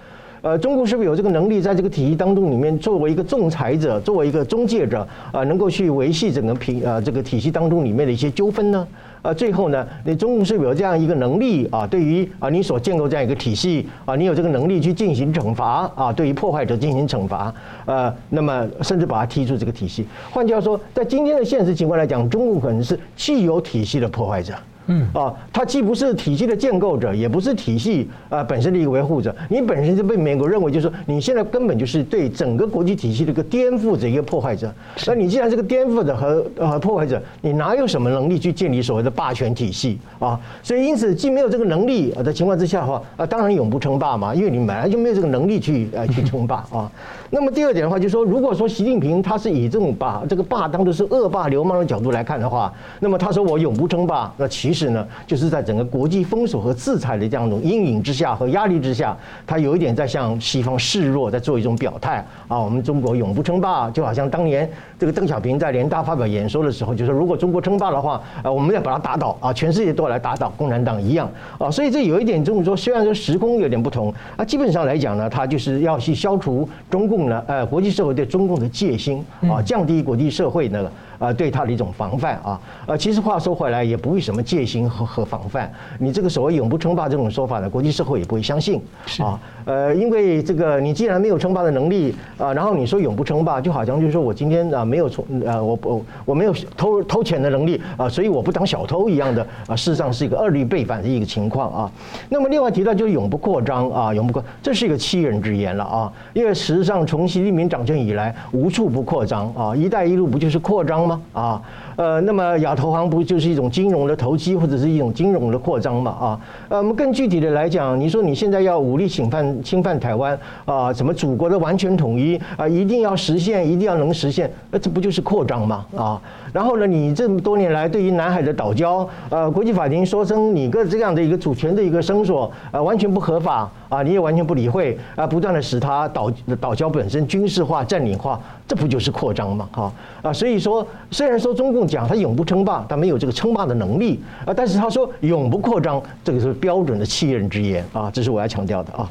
[0.43, 8.88] 呃，中共是不是有这个能力，在这个体系当中里面作为一个仲裁者，作为一个中介者啊，能够去维系整个平呃这个体系当中里面的一些纠纷呢？
[9.23, 17.51] 啊，最后呢，你中共是有这样一个能力啊，对于啊你所建构这样一个体系啊，你有这个能力去进行惩罚啊，对于破坏者进行惩罚，
[17.86, 20.05] 呃，那么甚至把他踢出这个体系。
[20.29, 24.53] 换句话说，在今天的现实情况来讲，中共可能是既有体系的破坏者。
[24.88, 34.74] 嗯啊，他既不是体系的建构者，也不是体系啊本身的一个维护者，你本身就被美国认为就是说，你现在根本就是对整个国际体系的一个颠覆者，一个破坏者。
[35.08, 40.39] 那你既然是个颠覆者和呃破坏者，你哪有什么能力去建立所谓的霸权体系啊？
[40.62, 46.91] 所以因此，既没有这个能力的情况之下的话，啊，当然永不称霸嘛，因为你本来就没有这个能力去呃 去称霸啊。
[47.30, 77.43] 那么第二点的话，就是说，如果说习近平他是以这种把这个霸当做是恶霸流氓的角度来看的话，那么他说我永不称霸，那其实呢，就是在整个国际封锁和制裁的这样一种阴影之下和压力之下，他有一点在向西方示弱，在做一种表态啊，我们中国永不称霸，就好像当年这个邓小平在联大发表演说的时候，就说如果中国称霸的话，啊，我们要把它打倒啊，全世界都要来打倒共产党一样啊，所以这有一点这么说，虽然说时空有点不同啊，基本上来讲呢，他就是要去消除中共呢。
[77.45, 80.91] 呃，国际社会对中共的戒心啊，降低国际社会那个。
[81.19, 85.71] 啊，对他的一种防范啊，呃，其实话说回来，也不会什么戒心和和防范。
[85.99, 88.82] 你这个所谓永不称霸这种说法呢，国际社会也不会相信
[89.19, 89.39] 啊。
[89.65, 101.91] 呃，因为这个你既然没有称霸的能力啊，然后你说永不称霸，就好像就是说我今天啊没有从呃我我我没有偷偷钱的能力啊，所以我不当小偷一样的啊，事实上是一个二律背反的一个情况啊。
[102.28, 106.12] 那么另外提到就是永不扩张啊，永不扩，这是一个欺人之言了啊。
[106.34, 111.22] 因为实际上从习近平掌权以来，无处不扩张啊，一带一路不就是扩张吗？
[111.34, 111.62] 啊，
[111.95, 116.12] 呃，那么亚投行不就是一种金融的投机或者是一种金融的扩张嘛？
[116.12, 125.86] 啊，呃，我们更具体的来讲，你说你现在要武力侵犯侵犯台湾啊，什么祖国的完全统一啊，一定要实现，一定要能实现，那这不就是扩张吗？
[125.95, 138.39] 啊，然后呢，你这么多年来对于南海的岛礁，呃，国际法庭说声你个这样的一个主权的一个声索，啊，完全不合法啊，你也完全不理会啊，不断的使它岛岛礁本身军事化、占领化。
[138.65, 139.67] 这不就是扩张吗？
[139.73, 149.10] 哈啊，所以说，虽然说中共讲他永不称霸，他没有这个称霸的能力啊，但是他说永不扩张，这个是标准的欺人之言啊，这是我要强调的啊。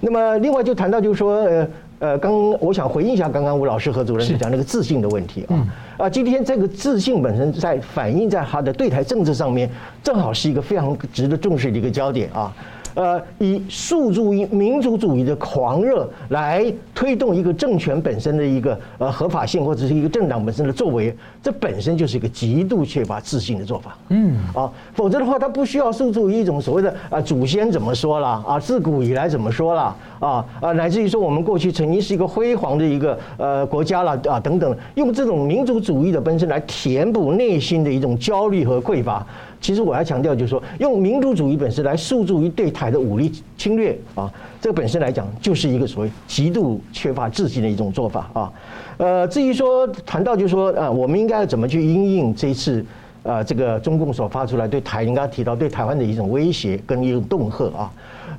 [0.00, 1.68] 那么另外就谈到就是说，呃
[2.00, 9.70] 呃，刚我想回应一下刚刚吴老师和主任讲那个自信的问题啊啊，今天这个自信本身在反映在他的对台政策上面，
[10.02, 12.52] 正好是一个非常值得重视的一个焦点啊。
[12.94, 23.96] 呃，以诉诸于民族主义的狂热来推动一个政权本身的一个呃合法性，或者是一个政党本身的作为，这本身就是一个极度缺乏自信的做法。
[24.10, 39.26] 嗯，啊，否则的话，他不需要诉诸于一种所谓的啊祖先怎么说了啊，自古以来怎么说了啊啊，乃至于说我们过去曾经是一个辉煌的一个呃国家了啊等等，用这种民族主义的本身来填补内心的一种焦虑和匮乏。
[39.64, 48.52] 其实我要强调，就是说，用民族主义本身来诉诸于对台的武力侵略啊，这个本身来讲，就是一个所谓极度缺乏自信的一种做法啊。
[48.98, 52.84] 呃，至于说谈到，就是说啊，我们应该要怎么去因应这一次
[53.22, 57.90] 啊，这个中共所发出来对台，应该提到对台湾的一种威胁跟一种恫吓啊。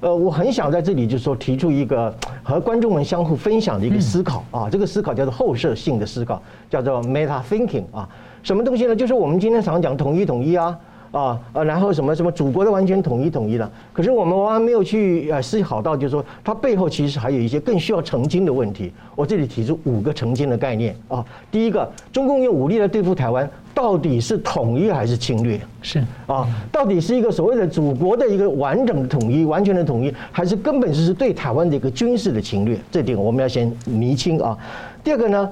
[0.01, 8.07] 呃，我很想在这里就是说提出一个和观众们相互分享的一个思考啊，这个思考叫做后设性的思考，叫做 meta thinking 啊。
[8.43, 8.95] 什么东西呢？
[8.95, 10.77] 就是我们今天常讲统一统一啊。
[11.15, 18.91] 啊啊，然后什么什么祖国的完全统一统一了，可是我们往往没有去呃思考到，就是说它背后其实还有一些更需要澄清的问题。
[19.15, 21.23] 我这里提出五个澄清的概念啊。
[21.49, 25.57] 第一个，中共用武力来对付台湾，到底是统一还是侵略？
[25.81, 32.77] 是啊，到底是一个所谓的祖国的一个完整的统一、完全的统一，还是根本就是对台湾的一个军事的侵略？
[32.91, 34.57] 这点我们要先厘清啊。
[35.01, 35.49] 第二个呢，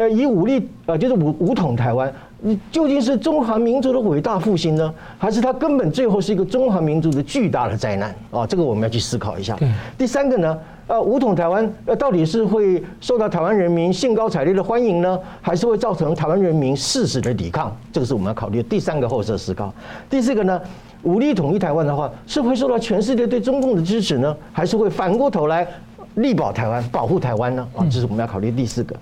[0.00, 2.10] 呃，以武力呃，就是武武统台湾。
[2.40, 8.46] 你究竟是中华民族的伟大复兴呢，还是它根本最后是一个中华民族的巨大的灾难啊？
[8.46, 9.58] 这个我们要去思考一下。
[9.98, 17.76] 第三个呢，呃，武统台湾，呃，到底是会受到台湾人民兴高采烈的欢迎呢，还是会造成台湾人民誓死的抵抗？
[17.92, 19.70] 这个是我们要考虑的第三个后设思考。
[20.08, 20.58] 第四个呢，
[21.02, 25.66] 武力统一台湾的话，是会受到全世界对中共的支持呢，还是会反过头来
[26.16, 27.66] 力保台湾、保护台湾呢？
[27.76, 28.94] 啊，这是我们要考虑第四个。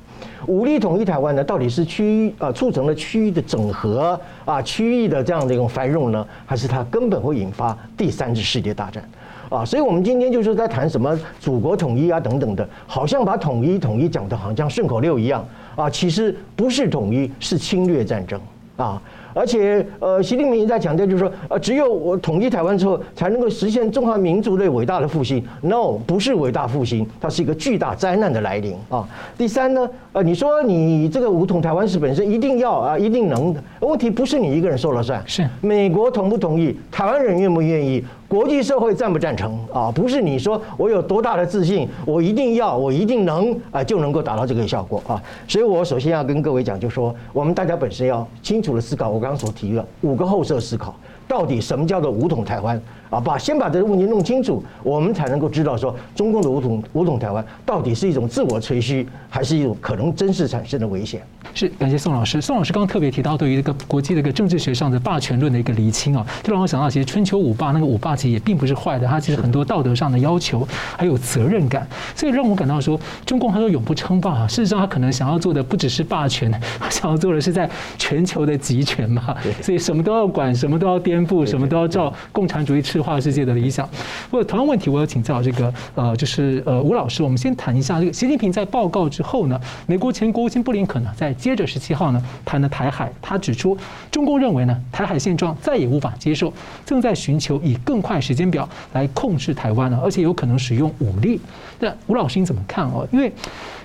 [0.46, 9.02] 武力统一台湾呢，到底是区域啊促成了区域的整合啊，区域的这样的一种繁荣呢，还是它根本会引发第三次世界大战？
[9.48, 15.42] 啊，所以我们今天就是在谈什么祖国统一啊等等的，好像把统一统一讲的好像顺口溜一样
[15.74, 18.38] 啊，其实不是统一，是侵略战争
[18.78, 19.02] 啊。
[19.34, 25.40] 而且，呃，习近平在强调，就是说，呃，只有我统一台湾之后，才能够实现中华民族的伟大的复兴。
[25.60, 29.06] No，不是伟大复兴，它是一个巨大灾难的来临啊。
[29.36, 38.02] 第三呢，呃，你说你这个武统台湾是本身一定要啊，一定能的，问题不是你一个人说了算，是美国同不同意，台湾人愿不愿意？
[38.28, 39.90] 国际社会赞不赞成啊？
[39.90, 45.20] 不是你说我有多大的自信，我一定要，我一定能啊，就能够达到这个效果啊。
[45.48, 50.94] 所以我首先要跟各位讲，就说我们大家本身要清楚的思考，我刚刚所提的五个后设思考，
[51.28, 52.80] 到底什么叫做武统台湾？
[53.10, 61.22] 啊，把先把这个问题弄清楚，我们才能够知道说，中共的武统武统台湾到底是一种自我吹嘘，还是一种可能真实产生的危险？
[61.54, 62.38] 是，感谢宋老师。
[62.38, 83.88] 宋老师刚刚特别提到对于一个国际的一个政治学上的霸权论的一个厘清啊，就让我想到，其实春秋五霸那个五霸其实也并不是坏的，他其实很多道德上的要求，还有责任感，所以让我感到说，中共他说永不称霸啊，事实上他可能想要做的不只是霸权，他想要做的是在全球的集权嘛，所以什么都要管，什么都要 颠覆，什么都要照共产主义赤化世界的理想。
[84.30, 91.34] 不过同样问题，我要请教这个呃，就是呃吴老师，我们先谈一下这个习近平在报告之后呢，美国前国务卿布林肯呢在。
[91.38, 93.78] 接着十七号呢，谈了台海，他指出，
[94.10, 96.52] 中共认为呢，台海现状再也无法接受，
[96.84, 101.40] 正在寻求以更快时间表来控制台湾呢，而且有可能使用武力。
[101.78, 103.06] 那吴老师你怎么看哦？
[103.12, 103.32] 因为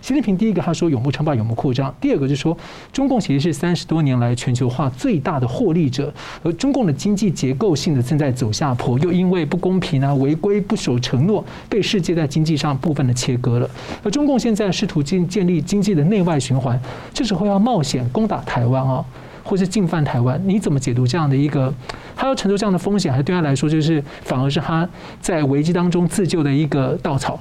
[0.04, 2.58] 习近平第一个他说永不称霸、永不扩张，第二个就是说
[2.92, 6.14] 中共其实是三十多年来全球化最大的获利者，
[6.44, 13.70] 而中共的经济结构性的正在走下坡，又因为不公平啊、违规、不守承诺，被世界在经济上部分的切割了。
[14.04, 16.78] 而中共现在试图建建立经济的内外循环，
[17.14, 19.06] 这时候要冒险攻打台湾啊，
[19.42, 21.74] 或是进犯台湾，你怎么解读这样的一个
[22.14, 24.86] 他要承受这样的风险，还是对他来说就是反而是他
[25.22, 27.40] 在危机当中自救的一个稻草？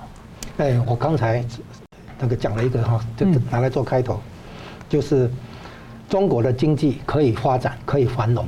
[0.59, 1.45] 哎，我刚才
[2.23, 4.21] 那个讲了一个哈，就拿来做开头，
[4.89, 5.29] 就是
[6.09, 8.47] 中国的经济可以发展，可以繁荣，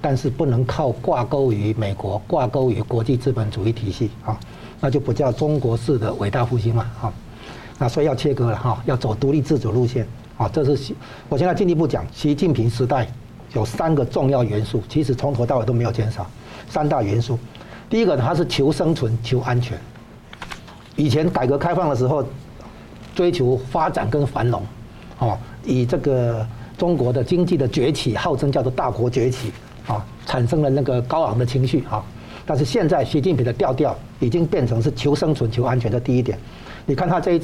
[0.00, 4.36] 但是不能靠挂钩于美国、挂钩于国际资本主义体系啊，
[4.80, 7.12] 那就不叫中国式的伟大复兴嘛啊，
[7.78, 10.04] 那所以要切割了哈，要走独立自主路线
[10.36, 10.96] 啊，这是习
[11.28, 13.06] 我现在进一步讲，习近平时代
[13.52, 16.26] 有三个重要元素，其实从头到尾都没有减少，
[16.68, 17.38] 三大元素，
[17.88, 19.78] 第一个它是求生存、求安全。
[20.96, 22.22] 以前改革开放的时候，
[23.14, 24.62] 追求发展跟繁荣，
[25.18, 26.46] 哦，以这个
[26.76, 29.52] 中国的经济的崛起，号称叫做大国崛起，
[29.86, 32.02] 啊，产生了那个高昂的情绪，啊，
[32.46, 36.38] 但是现在习近平的调调已经变成是求生存、求安全的第一点。
[36.86, 37.42] 你看他这一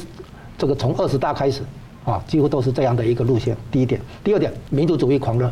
[0.57, 1.63] 这个从二十大开始，
[2.05, 3.57] 啊，几乎都是这样的一个路线。
[3.71, 5.51] 第一点，第二点，民族主义狂热。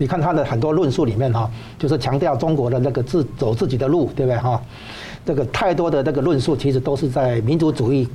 [0.00, 4.62] 你看他的很多论述里面，哈，就是强调中国的那个自走自己的路，对不对，哈？
[5.26, 8.06] 这个太多的这个论述，其实都是在民族主义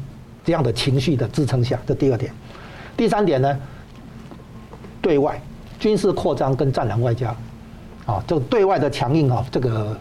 [0.43, 1.79] 这样的情绪的支撑下。
[1.85, 2.33] 这第二点，
[2.95, 3.57] 第三点呢，
[5.01, 5.41] 对外
[5.79, 7.35] 军事扩张跟战狼外交，
[8.05, 9.97] 啊，就对外的强硬啊，这个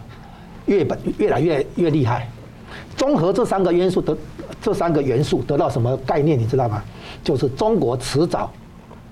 [0.65, 2.27] 越本越来越越厉害。
[2.95, 4.17] 综合这三个因素得
[4.61, 6.37] 这三个元素得到什么概念？
[6.37, 6.83] 你知道吗？
[7.23, 8.51] 就是中国迟早，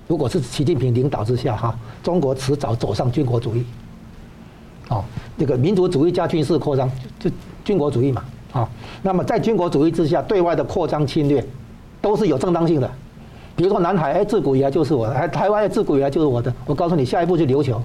[0.06, 3.64] 如果是习近平领导之下哈，中国迟早走上军国主义。
[4.88, 5.04] 哦，
[5.38, 7.30] 这个民族主义加军事扩张就。
[7.64, 8.68] 军国主义嘛，啊，
[9.02, 11.44] 那么在军国主义之下，对外的扩张侵略
[12.00, 12.90] 都是有正当性的。
[13.54, 16.52] 比如说南海，哎，自古以来就是我的；哎，台湾自古以来就是我的。
[16.66, 17.80] 我告诉你，下一步就琉球，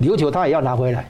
[0.00, 1.04] 琉球他也要拿回来，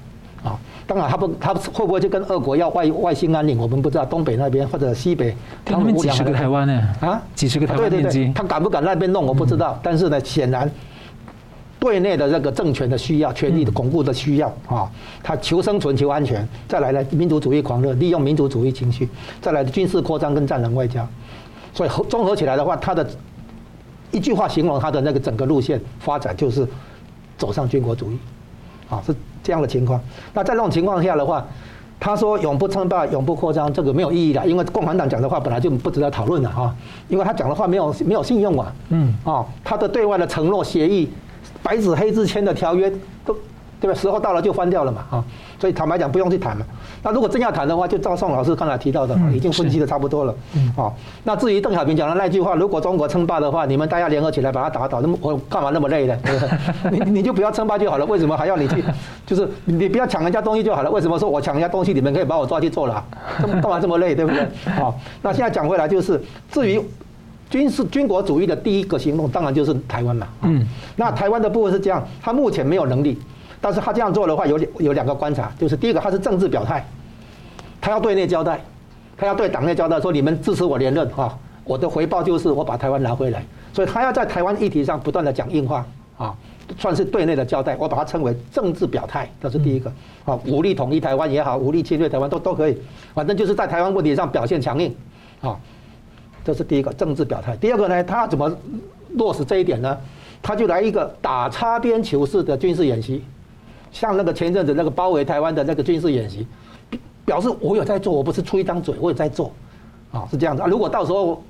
[0.45, 3.59] 啊，当然他不，他会不会就跟俄国要外外兴安岭？
[3.59, 6.83] 我们不知道，东北那边或者西北，他们几十个台湾呢？
[7.01, 9.27] 啊，几十个台湾面积，他敢不敢那边弄？
[9.27, 10.71] 我不知道，但是呢，显然。
[11.81, 14.91] 对内的这个政权的需要，权力的巩固的需要啊，
[15.23, 19.09] 他求生存、求安全，再来呢民族主义狂热，利用民族主义情绪，
[19.41, 21.07] 再来的军事扩张跟战狼外交，
[21.73, 23.09] 所以综合起来的话，他的
[24.11, 26.67] 一句话形容他的那个整个路线发展就是
[27.37, 28.19] 走上军国主义，
[28.91, 29.15] 啊，是
[29.45, 30.01] 这样的情况。
[30.35, 31.47] 那在这种情况下的话，
[32.01, 36.75] 他说永不称霸、永不扩张，这个没有意义的，因为共产党讲的话本来就不值得讨论了啊，
[37.09, 41.09] 因为他讲的话没有没有信用啊，嗯，啊，他的对外的承诺协议。
[41.63, 42.91] 白纸黑字签的条约
[43.25, 43.37] 都
[43.81, 43.95] 对吧？
[43.95, 45.25] 时候到了就翻掉了嘛，啊，
[45.61, 46.67] 所以坦白讲不用去谈了。
[47.01, 50.97] 那如果真要谈的话，就照宋老师刚才提到的，已经分析的差不多了，嗯，好。
[51.23, 56.19] 那至于邓小平讲的那句话，如果中国称霸的话，你们大家联合起来把他打倒，那么我干嘛那么累呢？
[56.91, 58.83] 你你就不要称霸就好了，为什么还要你去？
[59.25, 63.01] 就是你不要抢人家东西就好了，为什么说我抢人家东西，你们可以把我抓去坐牢？
[63.63, 64.45] 干嘛这么累，对不对？
[64.73, 66.21] 好，那现在讲回来就是，
[66.51, 66.83] 至于
[67.51, 73.19] 军事军国主义的第一个行动，当然就是台湾嘛，嗯，那台湾的部分是这样，他目前没有能力。
[73.61, 76.87] 但是他这样做的话，有有两个观察，就是第一个，他是政治表态，
[77.81, 78.61] 他要对内交代，
[79.17, 85.85] 他要对党内交代，说你们支持我连任啊，我的回报就是我把台湾拿回来，所以他要在台湾议题上不断的讲硬话
[86.17, 86.33] 啊，
[86.79, 89.93] 算是对内的交代，我把它称为政治表态，这是第一个。
[90.25, 92.79] 啊，武力统一台湾也好，武力侵略台湾都都可以，
[93.13, 94.95] 反正就是在台湾问题上表现强硬
[95.41, 95.59] 啊，
[96.45, 97.57] 这是第一个政治表态。
[97.57, 98.51] 第二个呢，他怎么
[99.15, 99.97] 落实这一点呢？
[100.43, 103.25] 他就来一个打擦边球式的军事演习。
[103.91, 106.47] 像那个前阵子那个包围台湾的那个军事演习，
[107.25, 109.51] 表示我有在做，我不是出一张嘴，我有在做，
[110.13, 110.69] 啊，是这样子啊。
[110.69, 111.43] 如果到时候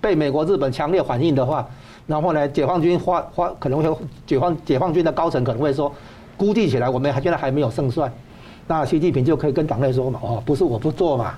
[0.00, 1.68] 被美国、日本强烈反应的话，
[2.06, 5.92] 然后呢，解放军发发可能会解放解放军的高层可能会说，
[6.36, 8.10] 估计起来我们还现在还没有胜算，
[8.68, 11.34] 那习近平就可以跟党内说嘛，哦，不是我不做嘛。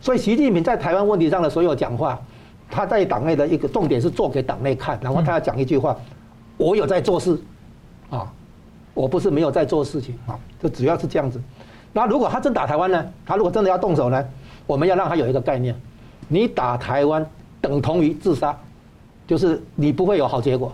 [0.00, 2.18] 所以习近平在台湾问题上的所有讲话，
[2.70, 5.96] 他在党内的一个重点是做给党内看，然后他要讲一句话，
[6.56, 7.40] 我有在做事，
[8.10, 8.32] 啊。
[8.92, 11.40] 我不是没有在做事情啊，就主要是这样子。
[11.92, 13.06] 那如果他真打台湾呢？
[13.24, 14.22] 他如果真的要动手呢？
[14.66, 15.74] 我们要让他有一个概念：
[16.26, 17.24] 你打台湾
[17.60, 18.54] 等同于自杀，
[19.28, 20.72] 就是你不会有好结果。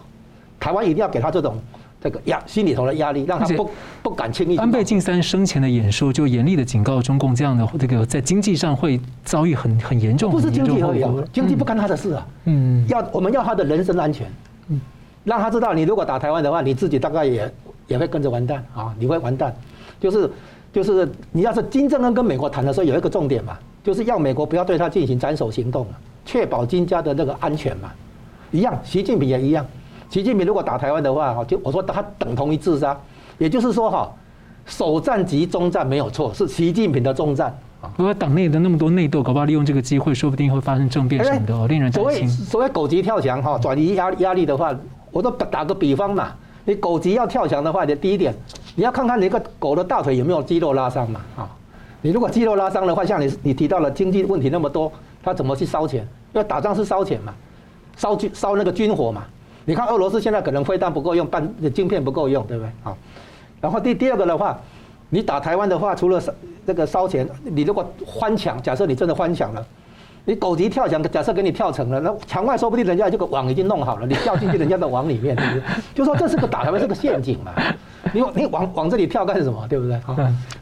[0.59, 1.57] 台湾一定要给他这种
[2.01, 3.71] 这个压心里头的压力，让他不
[4.03, 4.57] 不敢轻易。
[4.57, 10.31] 安倍晋三生前的演说就严厉的警告中共，这样的这个在经济上会遭遇很很严重。
[10.31, 12.27] 不是经济而已啊，经济不干他的事啊。
[12.45, 14.27] 嗯，要我们要他的人身安全。
[14.69, 14.81] 嗯，
[15.25, 17.53] 让他知道，你如果打台湾的话，你自己大概也。
[17.89, 18.93] 也会跟着完蛋啊！
[18.99, 19.55] 你会完蛋，
[20.01, 20.29] 就是
[20.73, 25.87] 就是你要是金正恩跟美国谈的时候，有一个重点嘛，就是要美国不要对他进行斩首行动，
[26.25, 27.93] 确保金家的那个安全嘛。
[28.51, 29.65] 一样，习近平也一样。
[30.09, 32.97] 习近平如果打台湾的话，哈，就我说他等同于自杀，
[33.39, 34.11] 也就是说哈，
[34.65, 37.49] 首战即终战没有错，是习近平的终战
[37.81, 37.91] 啊。
[37.97, 42.03] 不过党内的那么多内斗，搞不好利用这个机会，说不定会发生政变什么的，令人担心。
[42.03, 44.75] 所谓所谓狗急跳墙哈，转移压压力的话，
[45.11, 46.33] 我都打个比方嘛。
[46.65, 48.35] 你狗急要跳墙的话，你第一点，
[48.75, 51.21] 你要看看你个狗的大腿有没有肌肉拉伤嘛？
[51.37, 51.49] 啊，
[52.01, 54.91] 你如果肌肉拉伤的话，像你你提到了经济问题那么多，
[55.23, 56.03] 他怎么去烧钱？
[56.35, 57.33] 因为打仗是烧钱嘛，
[57.97, 59.25] 烧军烧那个军火嘛。
[59.67, 62.71] 你看俄罗斯现在可能飞弹不够用，半晶片不够用，对不对？
[62.83, 62.97] 好，
[63.61, 64.59] 然后第第二个的话，
[65.11, 66.33] 你打台湾的话，除了烧
[66.65, 67.85] 这个烧钱，你如果
[68.19, 69.67] 翻墙，假设你真的翻墙了。
[70.29, 75.63] 你狗急跳墙，假设给你跳成了，那墙外说不定人家这个网已经弄好了，你跳进去人家的网里面，对不对？
[75.95, 77.53] 就说这是个打台湾是个陷阱嘛，
[78.13, 79.65] 你你往往这里跳干什么？
[79.69, 80.01] 对不对？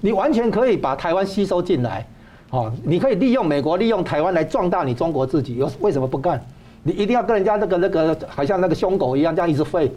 [0.00, 2.06] 你完全可以把台湾吸收进来，
[2.50, 6.42] 哦，你可以利用美国利用台湾来壮大你中国自己，有为什么不干？
[6.84, 9.90] 你一定要跟人家那个那个好像那个凶狗一样这样一直吠，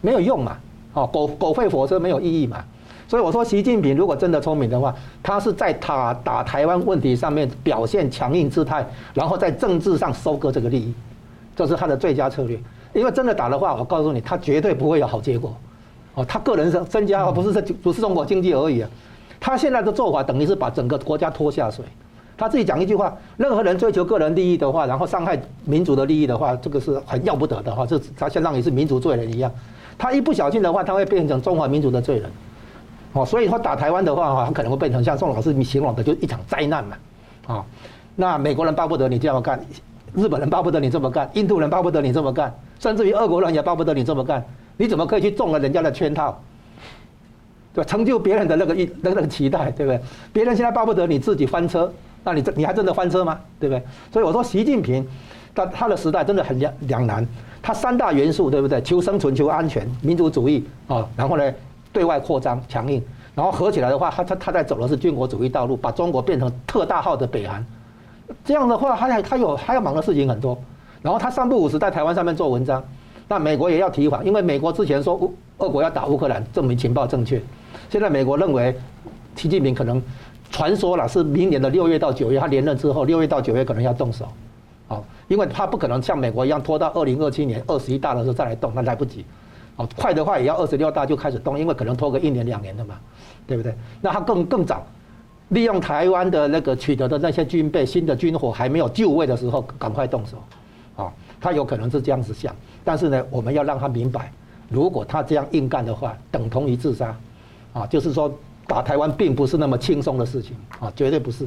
[0.00, 0.56] 没有用嘛，
[0.94, 2.64] 哦，狗狗吠火车没有意义嘛。
[3.06, 10.94] 所以我说，习近平如果真的聪明的话，他是在他打台湾问题上面表现强硬姿态，然后在政治上收割这个利益，
[11.54, 12.58] 这是他的最佳策略。
[12.94, 15.54] 因为真的打的话，我告诉你，他绝对不会有好结果。
[16.14, 18.88] 哦，他个人身身家不是这不是中国经济而已啊，
[19.38, 21.84] 他现在的做法等于是把整个国家拖下水。
[22.40, 29.52] 他自己讲一句话：任何人追求个人利益的话，然后伤害民族的利益的话，这个是很要不得的哈，这他相当于是民族罪人一样。
[29.98, 32.30] 他一不小心的话，他会变成中华民族的罪人。
[33.12, 36.96] 哦，所以说打台湾的话，哈，很可能会变成像宋老师你形容的，就一场灾难嘛。
[37.46, 37.64] 啊，
[38.16, 39.60] 那美国人巴不得你这样干，
[40.14, 44.42] 日本人巴不得你这么干，印度人巴不得你这么干，甚至于俄国人也巴不得你这么干。
[44.78, 46.40] 你怎么可以去中了人家的圈套？
[47.74, 47.86] 对吧？
[47.86, 50.00] 成就别人的那个一那个期待，对不对？
[50.32, 51.92] 别人现在巴不得你自己翻车，
[52.24, 53.38] 那你这你还真的翻车吗？
[53.58, 53.82] 对不对？
[54.12, 55.06] 所以我说，习近平
[55.54, 57.26] 他他的时代真的很两两难，
[57.62, 58.80] 他三大元素，对不对？
[58.82, 61.52] 求生存、求安全、民族主义啊，然后呢？
[61.92, 63.02] 对外扩张强硬，
[63.34, 67.66] 然后合起来的话，他他他在走的是军国主义道路，把中国变成特大号的北韩。
[68.44, 70.56] 这样的话，他还他有他要忙的事情很多。
[71.02, 72.80] 然后他三不五时在台湾上面做文章，
[73.26, 77.42] 那美国也要提防，因为美国之前说乌俄国要打乌克兰，证明情报正确。
[77.88, 78.72] 现在美国认为
[79.34, 80.00] 习近平可能
[80.50, 84.28] 传说了是明年的六月到九月，他连任之后六月到九月可能要动手，
[84.88, 89.24] 好，因为他不可能像美国一样拖到二零二七年二十一大的时候再来动，那来不及。
[89.76, 92.96] 啊快的话也要二十六大就开始动，因为可能拖个一年两年的嘛，
[93.46, 93.74] 对不对？
[94.02, 94.84] 那他更更早，
[95.48, 100.36] 利用台湾的那个取得的那些军备、新的军火还没有就位的时候，赶快动手，
[101.02, 102.54] 啊，他有可能是这样子想。
[102.84, 104.30] 但是呢，我们要让他明白，
[104.68, 107.16] 如果他这样硬干的话，等同于自杀，
[107.72, 108.30] 啊，就是说
[108.70, 111.44] 打台湾并不是那么轻松的事情啊，绝对不是。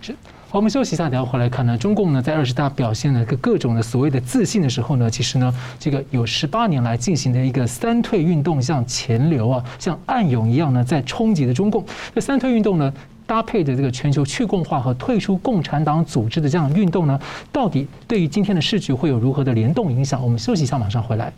[0.00, 0.16] 是。
[0.50, 1.76] 我们休息一下，等下回来看呢。
[1.76, 11.84] 中共呢在二十大表现了个各种的所谓的自信的时候呢，其实呢这个有十八年来进行的一个三退运动，像潜流啊，像暗涌一样呢，在冲击的中共。
[12.14, 12.90] 这三退运动呢，
[13.26, 17.20] 搭配着这个全球去共化和退出共产党组织的这样运动呢，
[17.52, 20.22] 到底对于今天的市局会有如何的联动影响？
[20.22, 21.30] 我们休息一下，马上回来。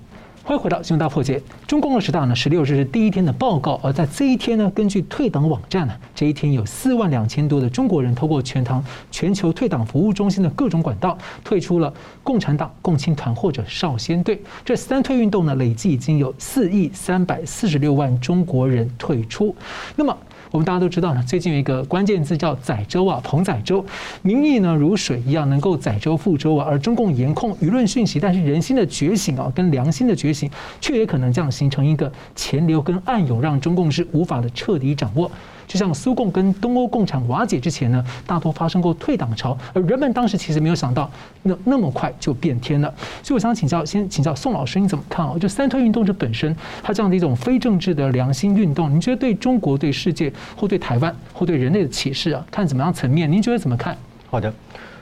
[0.47, 1.41] 欢迎回到新闻大破解。
[1.67, 11.91] 中共二十大呢，十六日是第一天的报告，而在这一天呢，根据退党网站呢，这一天有四万两千多的中国人透过全党全球退党服务中心的各种管道退出了
[12.23, 14.39] 共产党、共青团或者少先队。
[14.67, 19.57] 这三退运动呢，累计已经有四亿三百四十六万中国人退出。
[19.97, 20.15] 那么。
[20.55, 23.85] 我们大家都知道呢，最近有一个关键字叫载舟啊，彭载舟，
[24.23, 30.49] 民意呢如水一样能够载舟覆舟啊，而中共严控舆论讯息，但是人心的觉醒啊，跟良心的觉醒，
[30.81, 35.29] 却也可能这样形成一个潜流跟暗涌，让中共是无法的彻底掌握。
[35.67, 41.11] 就像苏共跟东欧共产瓦解之前呢，大多发生过退党潮，而人们当时其实没有想到
[41.43, 42.93] 那那么快就变天了。
[43.23, 45.37] 所以我想请教，先请教宋老师，你怎么看啊？
[45.39, 53.31] 就三推运动这本身，它这样的一种非政治的良心运动，您觉得对中国、对世界或对台湾或对人类的启示啊，看怎么样层面？
[53.31, 53.97] 您觉得怎么看？
[54.31, 54.53] 好的，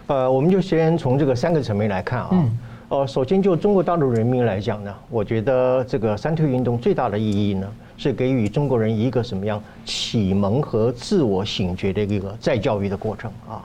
[0.07, 2.29] 呃，我们就先从这个三个层面来看啊。
[2.33, 2.59] 嗯。
[2.89, 7.67] 呃，首先就中国大陆人民来讲呢，我觉得这个三退运动最大的意义呢。
[8.03, 13.63] 是给予中国人一个什么样启蒙和自我醒觉的一个再教育的过程啊？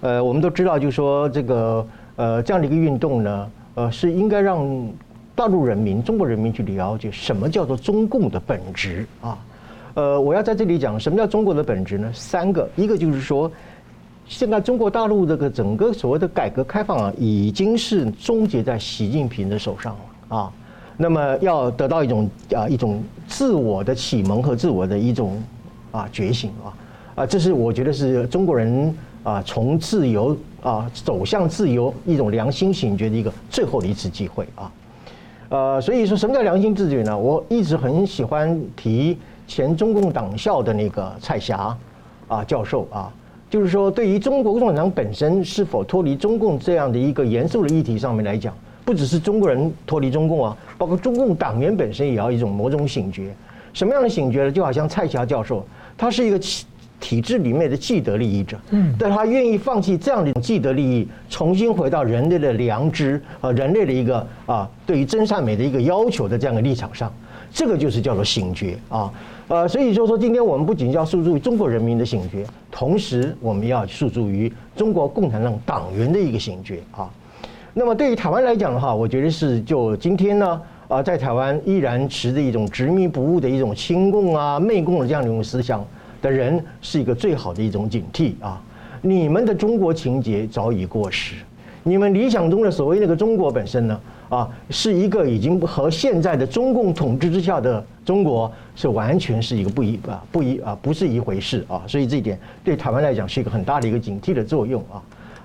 [0.00, 4.66] 呃，我们都知道，就是说这个呃这样的一个运动呢，呃是应该让
[5.34, 9.38] 大陆人民、中国人民去了解什么叫做中共的本质啊。
[9.92, 12.10] 呃，我要在这里讲什么叫中国的本质呢？
[12.14, 13.52] 三个，一个就是说，
[14.26, 20.52] 现在中国大陆这个整个所谓的改革开放啊，已经是终结在习近平的手上了啊。
[20.98, 25.42] 那么要得到一种啊一种自我的启蒙和自我的一种
[25.92, 26.72] 啊觉醒啊
[27.16, 34.72] 啊，这是我觉得是中国人啊从自由啊走向自由一种良心醒觉的一个最后的一次机会啊，
[35.48, 37.16] 呃，所以说什么叫良心自觉呢？
[37.16, 39.16] 我一直很喜欢提
[39.46, 41.76] 前中共党校的那个蔡霞
[42.28, 43.12] 啊教授啊，
[43.50, 48.54] 就是说对于中国共产党本身是否脱离中共这样的一个严肃的议题上面来讲。
[48.86, 53.34] 不只是中国人脱离中共啊，包括中共党员本身也要一种某种醒觉。
[53.72, 54.52] 什么样的醒觉呢？
[54.52, 55.66] 就好像蔡霞教授，
[55.98, 56.64] 他是一个体
[57.00, 67.12] 体制里面的既得利益者，嗯，但他愿意放弃这样的一种既得利益，重新回到人类的良知和人类的一个啊对于真善美的一个要求的这样的立场上，
[67.50, 69.12] 这个就是叫做醒觉啊。
[69.48, 77.10] 呃，所以就说今天我们不仅要诉诸于中国人民的醒觉，同时我们要诉诸于中国共产党党员的一个醒觉啊。
[77.78, 85.84] 那么对于台湾来讲的话，我觉得是就今天呢，啊，在台湾依然持着一种执迷不悟的一种亲共啊、媚共的这样的一种思想
[86.22, 88.58] 的人，是一个最好的一种警惕啊。
[89.02, 91.34] 你们的中国情节早已过时，
[91.82, 94.00] 你们理想中的所谓那个中国本身呢，
[94.30, 101.82] 啊，是一个已经和现在的中共统治之下的中国是完全是一个不一啊不一啊不是一回事啊。
[101.86, 104.96] 所以这一点对台湾来讲是一个很大的一个警惕的作用啊。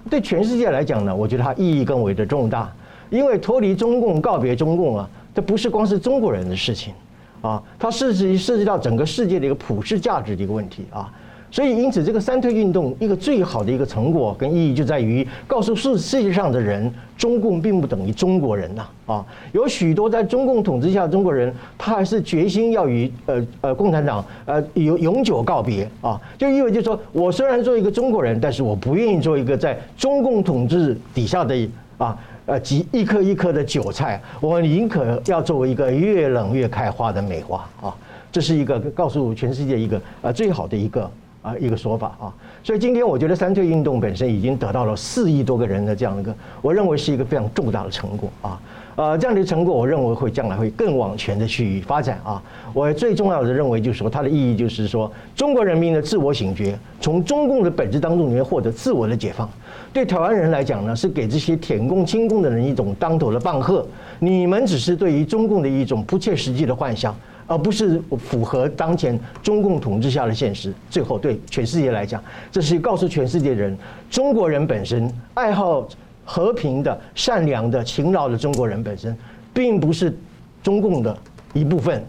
[0.09, 2.71] 对全世界来讲呢，我觉得它意义更为的重大，
[3.09, 6.93] 因为脱离中共、告别中共啊，这不是光是中国人的事情，
[7.41, 11.11] 啊，它涉及涉及到整个世界的一个普世价值的一个问题啊。
[11.51, 19.25] 所以，因此，这个三退运动一个最好的一个成果跟意义就在于告诉世世界上的人，中共并不等于中国人呐啊！
[19.51, 26.17] 有许多在中共统治下的中国人，他还是决心要与呃呃共产党呃永永久告别啊！
[26.37, 31.53] 就意味着说，我虽然做一个中国人，但是我不愿意做一个在中共统治底下的
[31.97, 37.93] 啊呃几一颗一颗的韭菜，我宁可要作为一个越冷越开花的梅花啊！
[38.31, 41.11] 这是一个告诉全世界一个呃最好的一个。
[41.41, 42.33] 啊，一个说法啊，
[42.63, 48.61] 所以今天我觉得三退运动本身已经得到了四亿多个人的这样一个，我认为是一个非常重大的成果啊。
[48.97, 52.43] 呃，这样的成果，我认为会将来会更往前的去发展啊。
[52.73, 59.49] 我最重要的认为就是说，它的意义就是说，中国人民的自我醒觉，从中共的本质当中里面获得自我的解放。
[59.93, 63.83] 对台湾人来讲呢，是给这些舔共亲共的人一种当头的棒喝。
[64.19, 67.15] 你们只是对于中共的一种不切实际的幻想。
[67.47, 70.73] 而不是符合当前中共统治下的现实。
[70.89, 73.77] 最后，对全世界来讲，这是告诉全世界人：
[74.09, 75.87] 中国人本身爱好
[76.23, 79.15] 和平的、善良的、勤劳的中国人本身，
[79.53, 80.15] 并不是
[80.63, 81.17] 中共的
[81.53, 82.03] 一部分。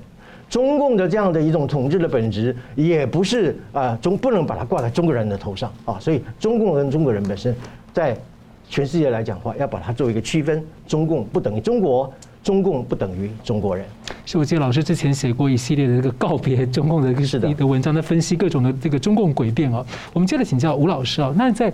[0.49, 5.99] 中共的这样的一种统治的本质，也不是啊，中不能把它挂在中国人的头上啊。
[5.99, 7.57] 所以，中共跟中国人本身，
[7.95, 8.15] 在
[8.69, 12.13] 全世界来讲的话，要把它做一个区分：中共不等于中国。
[12.43, 13.85] 中共不等于中国人。
[14.25, 19.85] 是我记得老师之前写过一系列的这个告别中共的一个的文章，在分析各种的这个中共诡辩啊。
[20.13, 21.73] 我们接着请教吴老师啊，那在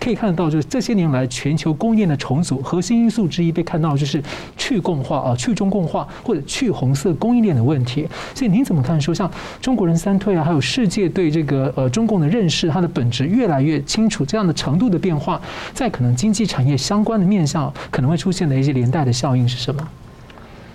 [0.00, 4.22] 可以看得到，就是这些年来全球供应链的重组核心因素之一，被看到就是
[4.56, 8.06] 去共化啊、去中共化或者去红色供应链的问题。
[8.34, 9.00] 所以您怎么看？
[9.00, 9.30] 说像
[9.60, 15.40] 中国人三退啊，还有世界对这个呃中共的认识，它的本质越来越清楚，这样的程度的变化，
[15.74, 19.88] 在可能经济产业相关的面向可能会出现的一些连带的效应是什么？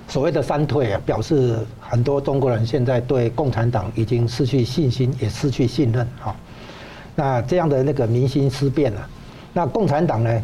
[0.07, 6.35] 所谓的三退啊，表示很多中国人现在对共产党已经失去信心，也失去信任哈。
[7.15, 9.07] 那这样的那个民心思变了，
[9.53, 10.41] 那共产党呢，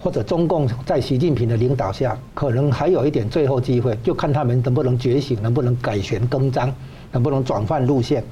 [0.00, 6.72] 或者中共在习近平的领导下，可能还有一点最后机会，就看他们能不能觉醒，能不能改弦更张，
[7.10, 8.22] 能不能转换路线。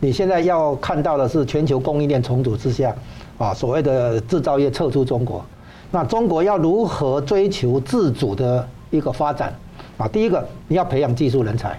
[0.00, 2.94] 你现在要看到的是全球供应链重组之下，
[3.38, 5.44] 啊，所谓的制造业撤出中国，
[5.90, 9.54] 那中国要如何追求自主的一个发展？
[9.96, 11.78] 啊，第一个你要培养技术人才，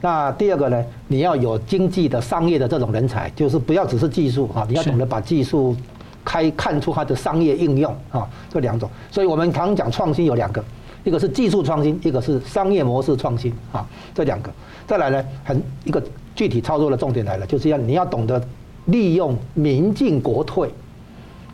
[0.00, 5.76] 那第二个呢，你要有经济的商业的这种人才，就是不要只是技术啊，你要懂得把技术
[6.24, 8.88] 开看出它的商业应用啊，这两种。
[9.10, 10.64] 所以我们常讲创新有两个，
[11.04, 14.50] 一个是技术创新，一个是商业模式创新啊，这两个。
[14.86, 16.02] 再来呢，很一个
[16.34, 18.42] 具体操作的重点来了，就是要你要懂得
[18.86, 20.68] 利用民进国退，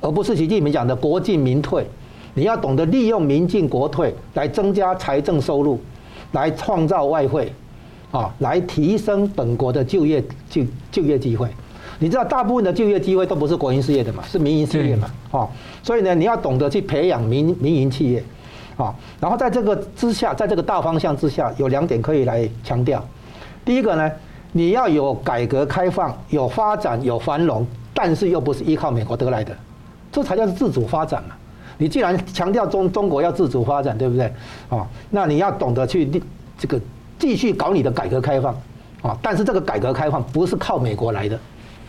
[0.01, 1.85] 而不是习近平讲的国进民退。
[2.35, 5.81] 你要懂得利用民进国退来增加财政收入，
[6.33, 7.51] 来创造外汇，
[8.11, 11.49] 啊，来提升本国的就业就就业机会。
[11.99, 15.49] 你知道大部分的就业机会都不是国营事业的嘛，是民营事业嘛，啊，
[15.83, 18.23] 所以呢，你要懂得去培养民民营企业，
[18.77, 23.03] 啊，然后在这个之下，在这个大方向之下，有两点可以来强调。
[23.65, 24.13] 第一个呢，
[24.53, 29.57] 你要有改革开放，有发展，有繁荣，但是又不是依靠美国得来的，
[30.13, 31.35] 这才叫自主发展嘛。
[31.79, 34.31] 你既然强调中中国要自主发展，对不对？
[34.69, 36.11] 啊，那你要懂得去
[36.59, 36.79] 这个
[37.19, 38.55] 继续搞你的改革开放，
[39.03, 41.39] 啊，但是这个改革开放不是靠美国来的，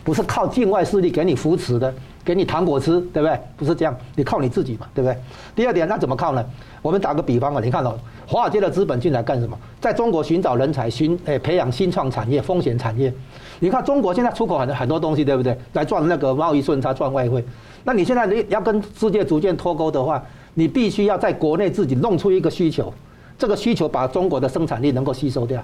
[0.04, 3.40] 不是靠境外势力给你扶持的，给你糖果吃，对不对？
[3.58, 5.18] 不是这样，你靠你自己嘛，对不对？
[5.56, 6.46] 第二点，那怎么靠呢？
[6.82, 9.58] 我们打个比方啊，你看到华尔街的资本进来干什么？
[9.82, 13.14] 在中国寻找人才，寻诶培养新创产业、风险产业。
[13.60, 15.58] 你看中国现在出口很很多东西，对不对？
[15.74, 17.44] 来赚那个贸易顺差，赚外汇。
[17.84, 20.24] 那你现在你要跟世界逐渐脱钩的话，
[20.54, 22.94] 你必须要在国内自己弄出一个需求，
[23.38, 25.64] 这个需求把中国的生产力能够吸收掉，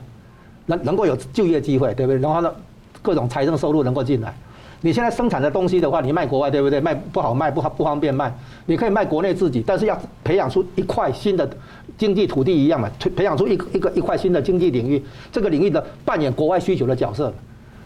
[0.67, 2.19] 能能够有就业机会，对不对？
[2.19, 2.53] 然后呢，
[3.01, 4.33] 各种财政收入能够进来。
[4.81, 6.79] 你现在生产的东西的话，你卖国外，对不对？
[6.79, 8.31] 卖不好卖，不好不方便卖。
[8.65, 11.49] 你可以卖国内自己，但是要培养出一块新的
[11.97, 15.01] 经济土地一样嘛，培养出一一个一块新的经济领域，
[15.31, 17.33] 这个领域的扮演国外需求的角色。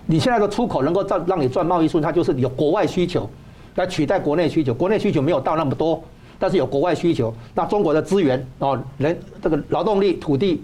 [0.07, 3.29] 你现在的出口能够赚让你赚贸易顺，它就是有国外需求。
[3.75, 6.03] 来取代国内需求，国内需求没有到那么多，
[6.39, 7.33] 但是有国外需求。
[7.53, 10.61] 那中国的资源哦，人这个劳动力、土地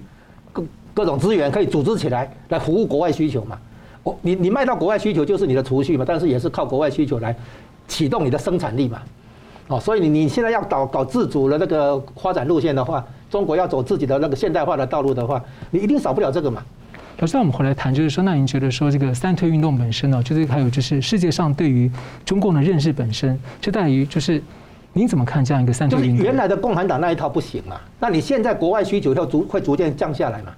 [0.51, 0.63] 各
[0.93, 3.57] 各种资源可以组织起来，来服务国外需求嘛。
[4.03, 7.35] 我你你卖到国外需求就是你的储蓄嘛，但是也是靠国外需求来
[7.87, 9.01] 启动你的生产力嘛。
[9.69, 16.61] 哦，所以你你现在要搞搞自主的那个发展路线的话，中国要走自己的那个现代化的道路的话，你一定少不了这个嘛。
[17.19, 21.89] 老师，我们回来谈，就是说，那您觉得说这个三推运动本身呢，就是还有就是世界上对于
[22.25, 24.43] 中共的认识本身，就在于就是
[24.93, 26.23] 您怎么看这样一个三退运动？
[26.23, 30.53] 原来的共产党那一套不行嘛，那你现在国外需求要逐会逐渐降下来嘛？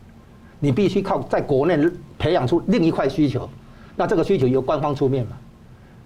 [0.60, 1.78] 你必须靠在国内
[2.20, 3.50] 培养出另一块需求，
[3.96, 5.38] 那这个需求由官方出面嘛？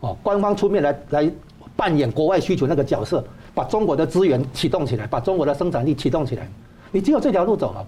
[0.02, 1.32] 哦，官方出面来来
[1.76, 3.24] 扮演国外需求那个角色，
[3.54, 6.48] 把中国的资源启动起来，把中国的生产力启动起来，
[6.92, 7.86] 你只有这条路走了。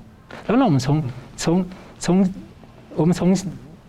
[0.47, 1.03] 然后，那我们从
[1.37, 1.65] 从
[1.99, 2.33] 从。
[2.93, 3.33] 我们从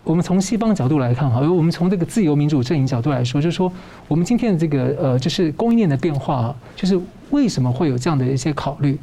[0.04, 3.72] 我们从西方角度来看哈，而我们从这个自由民主阵营角度来说，就是说
[4.08, 7.00] 我们今天的这个呃，就是供应链的变化，就是
[7.30, 8.98] 为什么会有这样的一些考虑？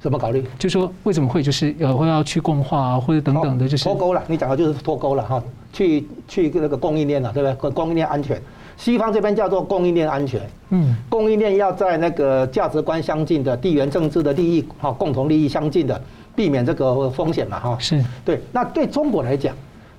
[0.00, 0.44] 怎么考虑？
[0.58, 4.22] 就是说为什么会就是呃会要去共化啊，或者等等的，就是脱钩了。
[4.26, 5.42] 你讲的就是脱钩了哈，
[5.72, 7.70] 去去那个供应链了，对不对？
[7.70, 8.42] 供应链安全，
[8.76, 10.40] 西方这边叫做供应链安全。
[10.70, 16.02] 嗯，供应链要在那个价值观相近的地缘政治的利益哈，共同利益相近的。
[16.34, 18.40] 避免这个风险嘛，哈，是对。
[18.52, 19.54] 那对中国来讲，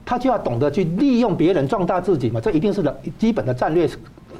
[0.05, 3.89] 他就要懂得去利用别人壮大自己嘛，这一定是的基本的战略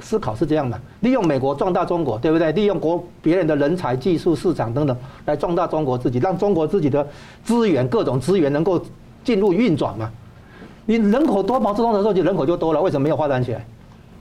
[0.00, 0.78] 思考是这样的。
[1.00, 2.52] 利用美国壮大中国，对不对？
[2.52, 7.06] 利用国别人的人才、技术、市场等等来壮大中国自己，让中国自己的
[7.42, 8.80] 资源、各种资源能够
[9.24, 10.10] 进入运转嘛。
[10.84, 13.66] 你人口多，毛泽东的时候就人口就多了，为什么没有发展起来？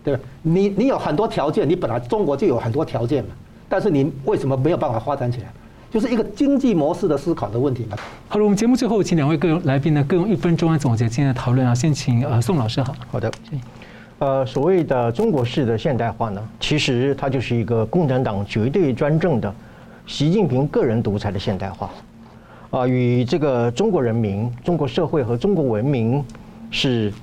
[0.04, 0.20] 对吧？
[0.44, 3.32] 你你有很多条件，你本来中国就有很多条件嘛，
[3.68, 5.52] 但是你为什么没有办法发展起来？
[5.96, 7.96] 就是一个经济模式的思考的问题嘛。
[8.28, 11.74] 好了，我们节目最后请两位各来宾呢各用一分钟来总结今天的讨论啊。
[11.74, 12.94] 先请呃宋老师好。
[13.10, 13.32] 好的。
[14.20, 19.56] 呃，所谓的中国式的现代化呢，其实它就是一个共产党绝对专政的
[20.06, 21.90] 习近平个人独裁的现代化，
[22.72, 26.22] 啊，与这个中国人民、中国社会和中国文明
[26.72, 27.14] 是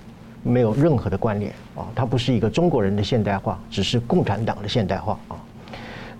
[0.42, 5.36] 没有任何的关联啊，它不是一个中国人的现代化，只是共产党的现代化啊。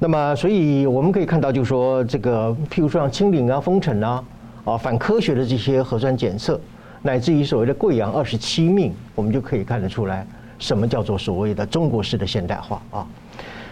[0.03, 4.25] 那么，所以我们可以看到，就是说这个，譬如说像清零啊、封城啊、
[4.65, 6.61] 啊反科学的这些核酸检测，
[7.03, 10.27] 乃至于所谓的贵阳二十七命，我们就可以看得出来，
[10.59, 13.07] 什么叫做所谓的中国式的现代化啊。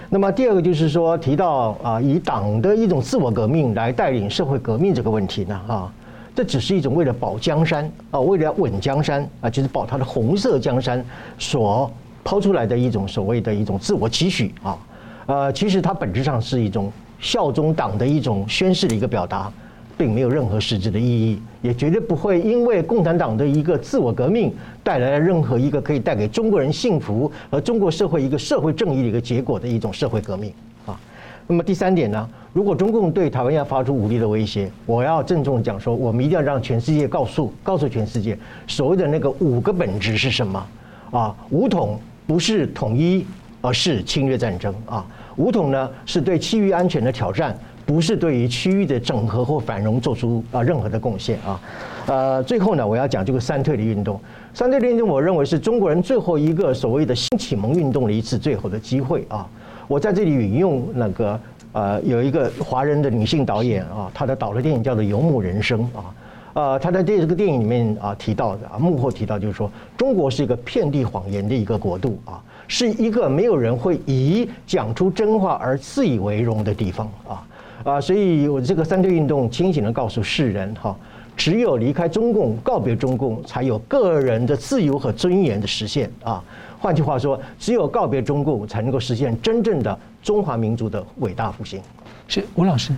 [0.09, 5.93] 那么第二个就是说，提到啊，以党的一种自我革命来带领社会革命这个问题呢，啊，
[6.33, 11.05] 这只是一种为了保江山啊，为了稳江山啊，就是保他的红色江山
[11.41, 11.91] 所
[12.23, 14.79] 抛出来的一种所谓的一种自我期许啊，
[15.27, 19.53] 呃，其实它本质上是一种效忠党的一种宣誓的一个表达。
[19.99, 24.51] 并没有任何实质的意义，也绝对不会因为共产党的一个自我革命
[24.83, 30.51] 带来了任何一个可以带给中国人幸福和中国社会一个社会正义的一个结果的一种社会革命
[30.87, 30.99] 啊。
[31.47, 40.67] 那么第三点呢，如果中共对台湾要发出武力的威胁，我要郑重讲说，我们一定要让全世界告诉告诉全世界，所谓的那个五个本质是什么
[41.11, 41.37] 啊？
[41.51, 43.27] 武统不是统一，
[43.61, 45.05] 而是侵略战争啊。
[45.37, 47.57] 武统呢，是对区域安全的挑战。
[47.87, 51.61] 不是对于区域的整合或繁荣做出啊任何的贡献啊，
[52.07, 54.21] 呃，最后呢，我要讲这个三退的运动。
[54.55, 59.45] 三退的运动，我认为是中国人最后一个所谓的新启蒙运动的一次最后的机会啊。
[59.89, 61.41] 我在这里引用那个
[61.73, 66.15] 呃，有一个华人的女性导演啊，她的导的电影叫做《游牧人生》啊，
[66.53, 72.41] 呃，她在这个电影里面啊提到的啊，幕后提到就是说，中国是一个遍地谎言的一个国度啊，
[72.71, 77.47] 是一个没有人会以讲出真话而自以为荣的地方啊。
[77.83, 80.97] 啊，所以我这个三退运动清醒地告诉世人哈，
[81.37, 86.45] 只有离开中共、告别中共，才有个人的自由和尊严的实现啊。
[86.79, 91.81] 换句话说，只有告别中共，才能够实现真正的中华民族的伟大复兴。
[92.29, 92.93] 是吴老师，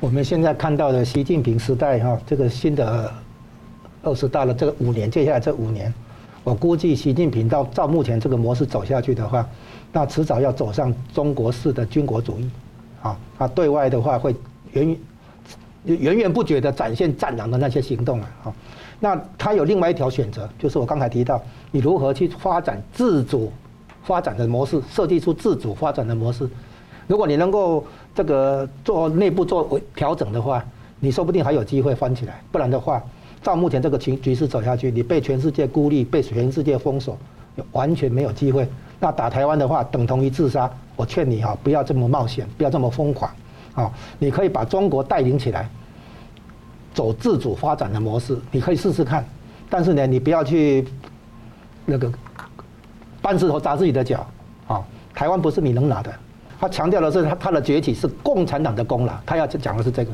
[0.00, 3.12] 我们现在看到的习近平时代哈，这个新的
[4.02, 5.92] 二十大的这个五年，接下来这五年，
[6.44, 9.48] 我估计习近平到照目前这个模式走下去的话，
[9.92, 12.50] 那迟早要走上中国式的军国主义。
[13.02, 14.34] 啊，他对外的话会
[14.72, 14.96] 源
[15.84, 18.54] 源源源不绝的展现战狼的那些行动啊，
[19.00, 23.52] 那他有另外一条选择，就是我刚才提到，你如何去发展自主
[24.04, 26.48] 发展的模式，设计出自主发展的模式。
[27.08, 27.84] 如果你能够
[28.14, 30.64] 这个做内部做调整的话，
[31.00, 32.40] 你说不定还有机会翻起来。
[32.52, 33.02] 不然的话，
[33.42, 37.18] 照目前这个情局势走下去，你被全世界孤立，被全世界封锁，
[37.72, 38.68] 完全没有机会。
[39.00, 40.70] 那打台湾的话，等同于自杀。
[40.94, 43.30] 我劝你哈，不要这么冒险，不要这么疯狂，
[43.74, 45.68] 啊，你可以把中国带领起来，
[46.94, 49.24] 走自主发展的模式，你可以试试看。
[49.68, 50.86] 但是呢，你不要去
[51.86, 52.12] 那个
[53.20, 54.24] 搬石头砸自己的脚，
[54.68, 54.84] 啊，
[55.14, 56.12] 台湾不是你能拿的。
[56.60, 60.12] 他强调的是他他的崛起是共产党的功劳，他要讲的是这个。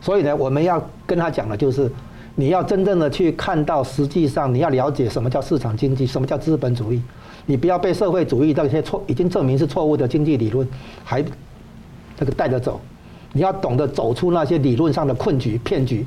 [0.00, 1.92] 所以呢，我们要跟他讲的就是，
[2.36, 7.02] 你要真正的去看到，实际上你要了解什么叫市场经济，什么叫资本主义。
[7.46, 10.66] 你不要被社会主义这些错已经证明是错误的经济理论
[11.04, 11.24] 还
[12.16, 12.80] 这个带着走，
[13.32, 16.04] 你要懂得走出那些理论上的困局骗局，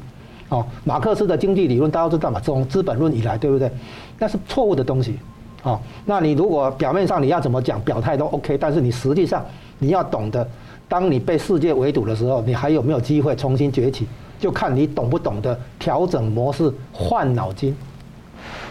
[0.49, 3.71] 哦，马克思的经济理论大家都知道嘛，从《资本论》以来，对不对？
[4.17, 5.17] 那是错误的东西，
[5.63, 9.43] 哦，那你如果表面上你要怎么讲表态都 OK，但是你实际上
[9.79, 10.47] 你要懂得，
[10.87, 14.05] 当你被世界围堵的时候，你还有没有机会重新崛起，
[14.39, 17.75] 就看你懂不懂得调整模式、换脑筋。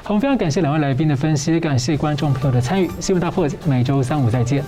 [0.07, 2.91] 我们非常感谢两位来宾的分析，感谢观众朋友的参与。
[2.99, 4.65] 新闻大破解每周三五再见。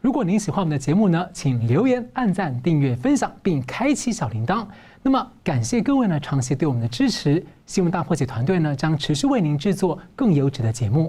[0.00, 4.64] 如果您喜欢我们的节目呢，请留言、按赞、订阅、分享，并开启小铃铛。
[5.02, 7.44] 那么，感谢各位呢长期对我们的支持。
[7.66, 11.04] 新闻大破解团队呢将持续为您制作更优质的节目。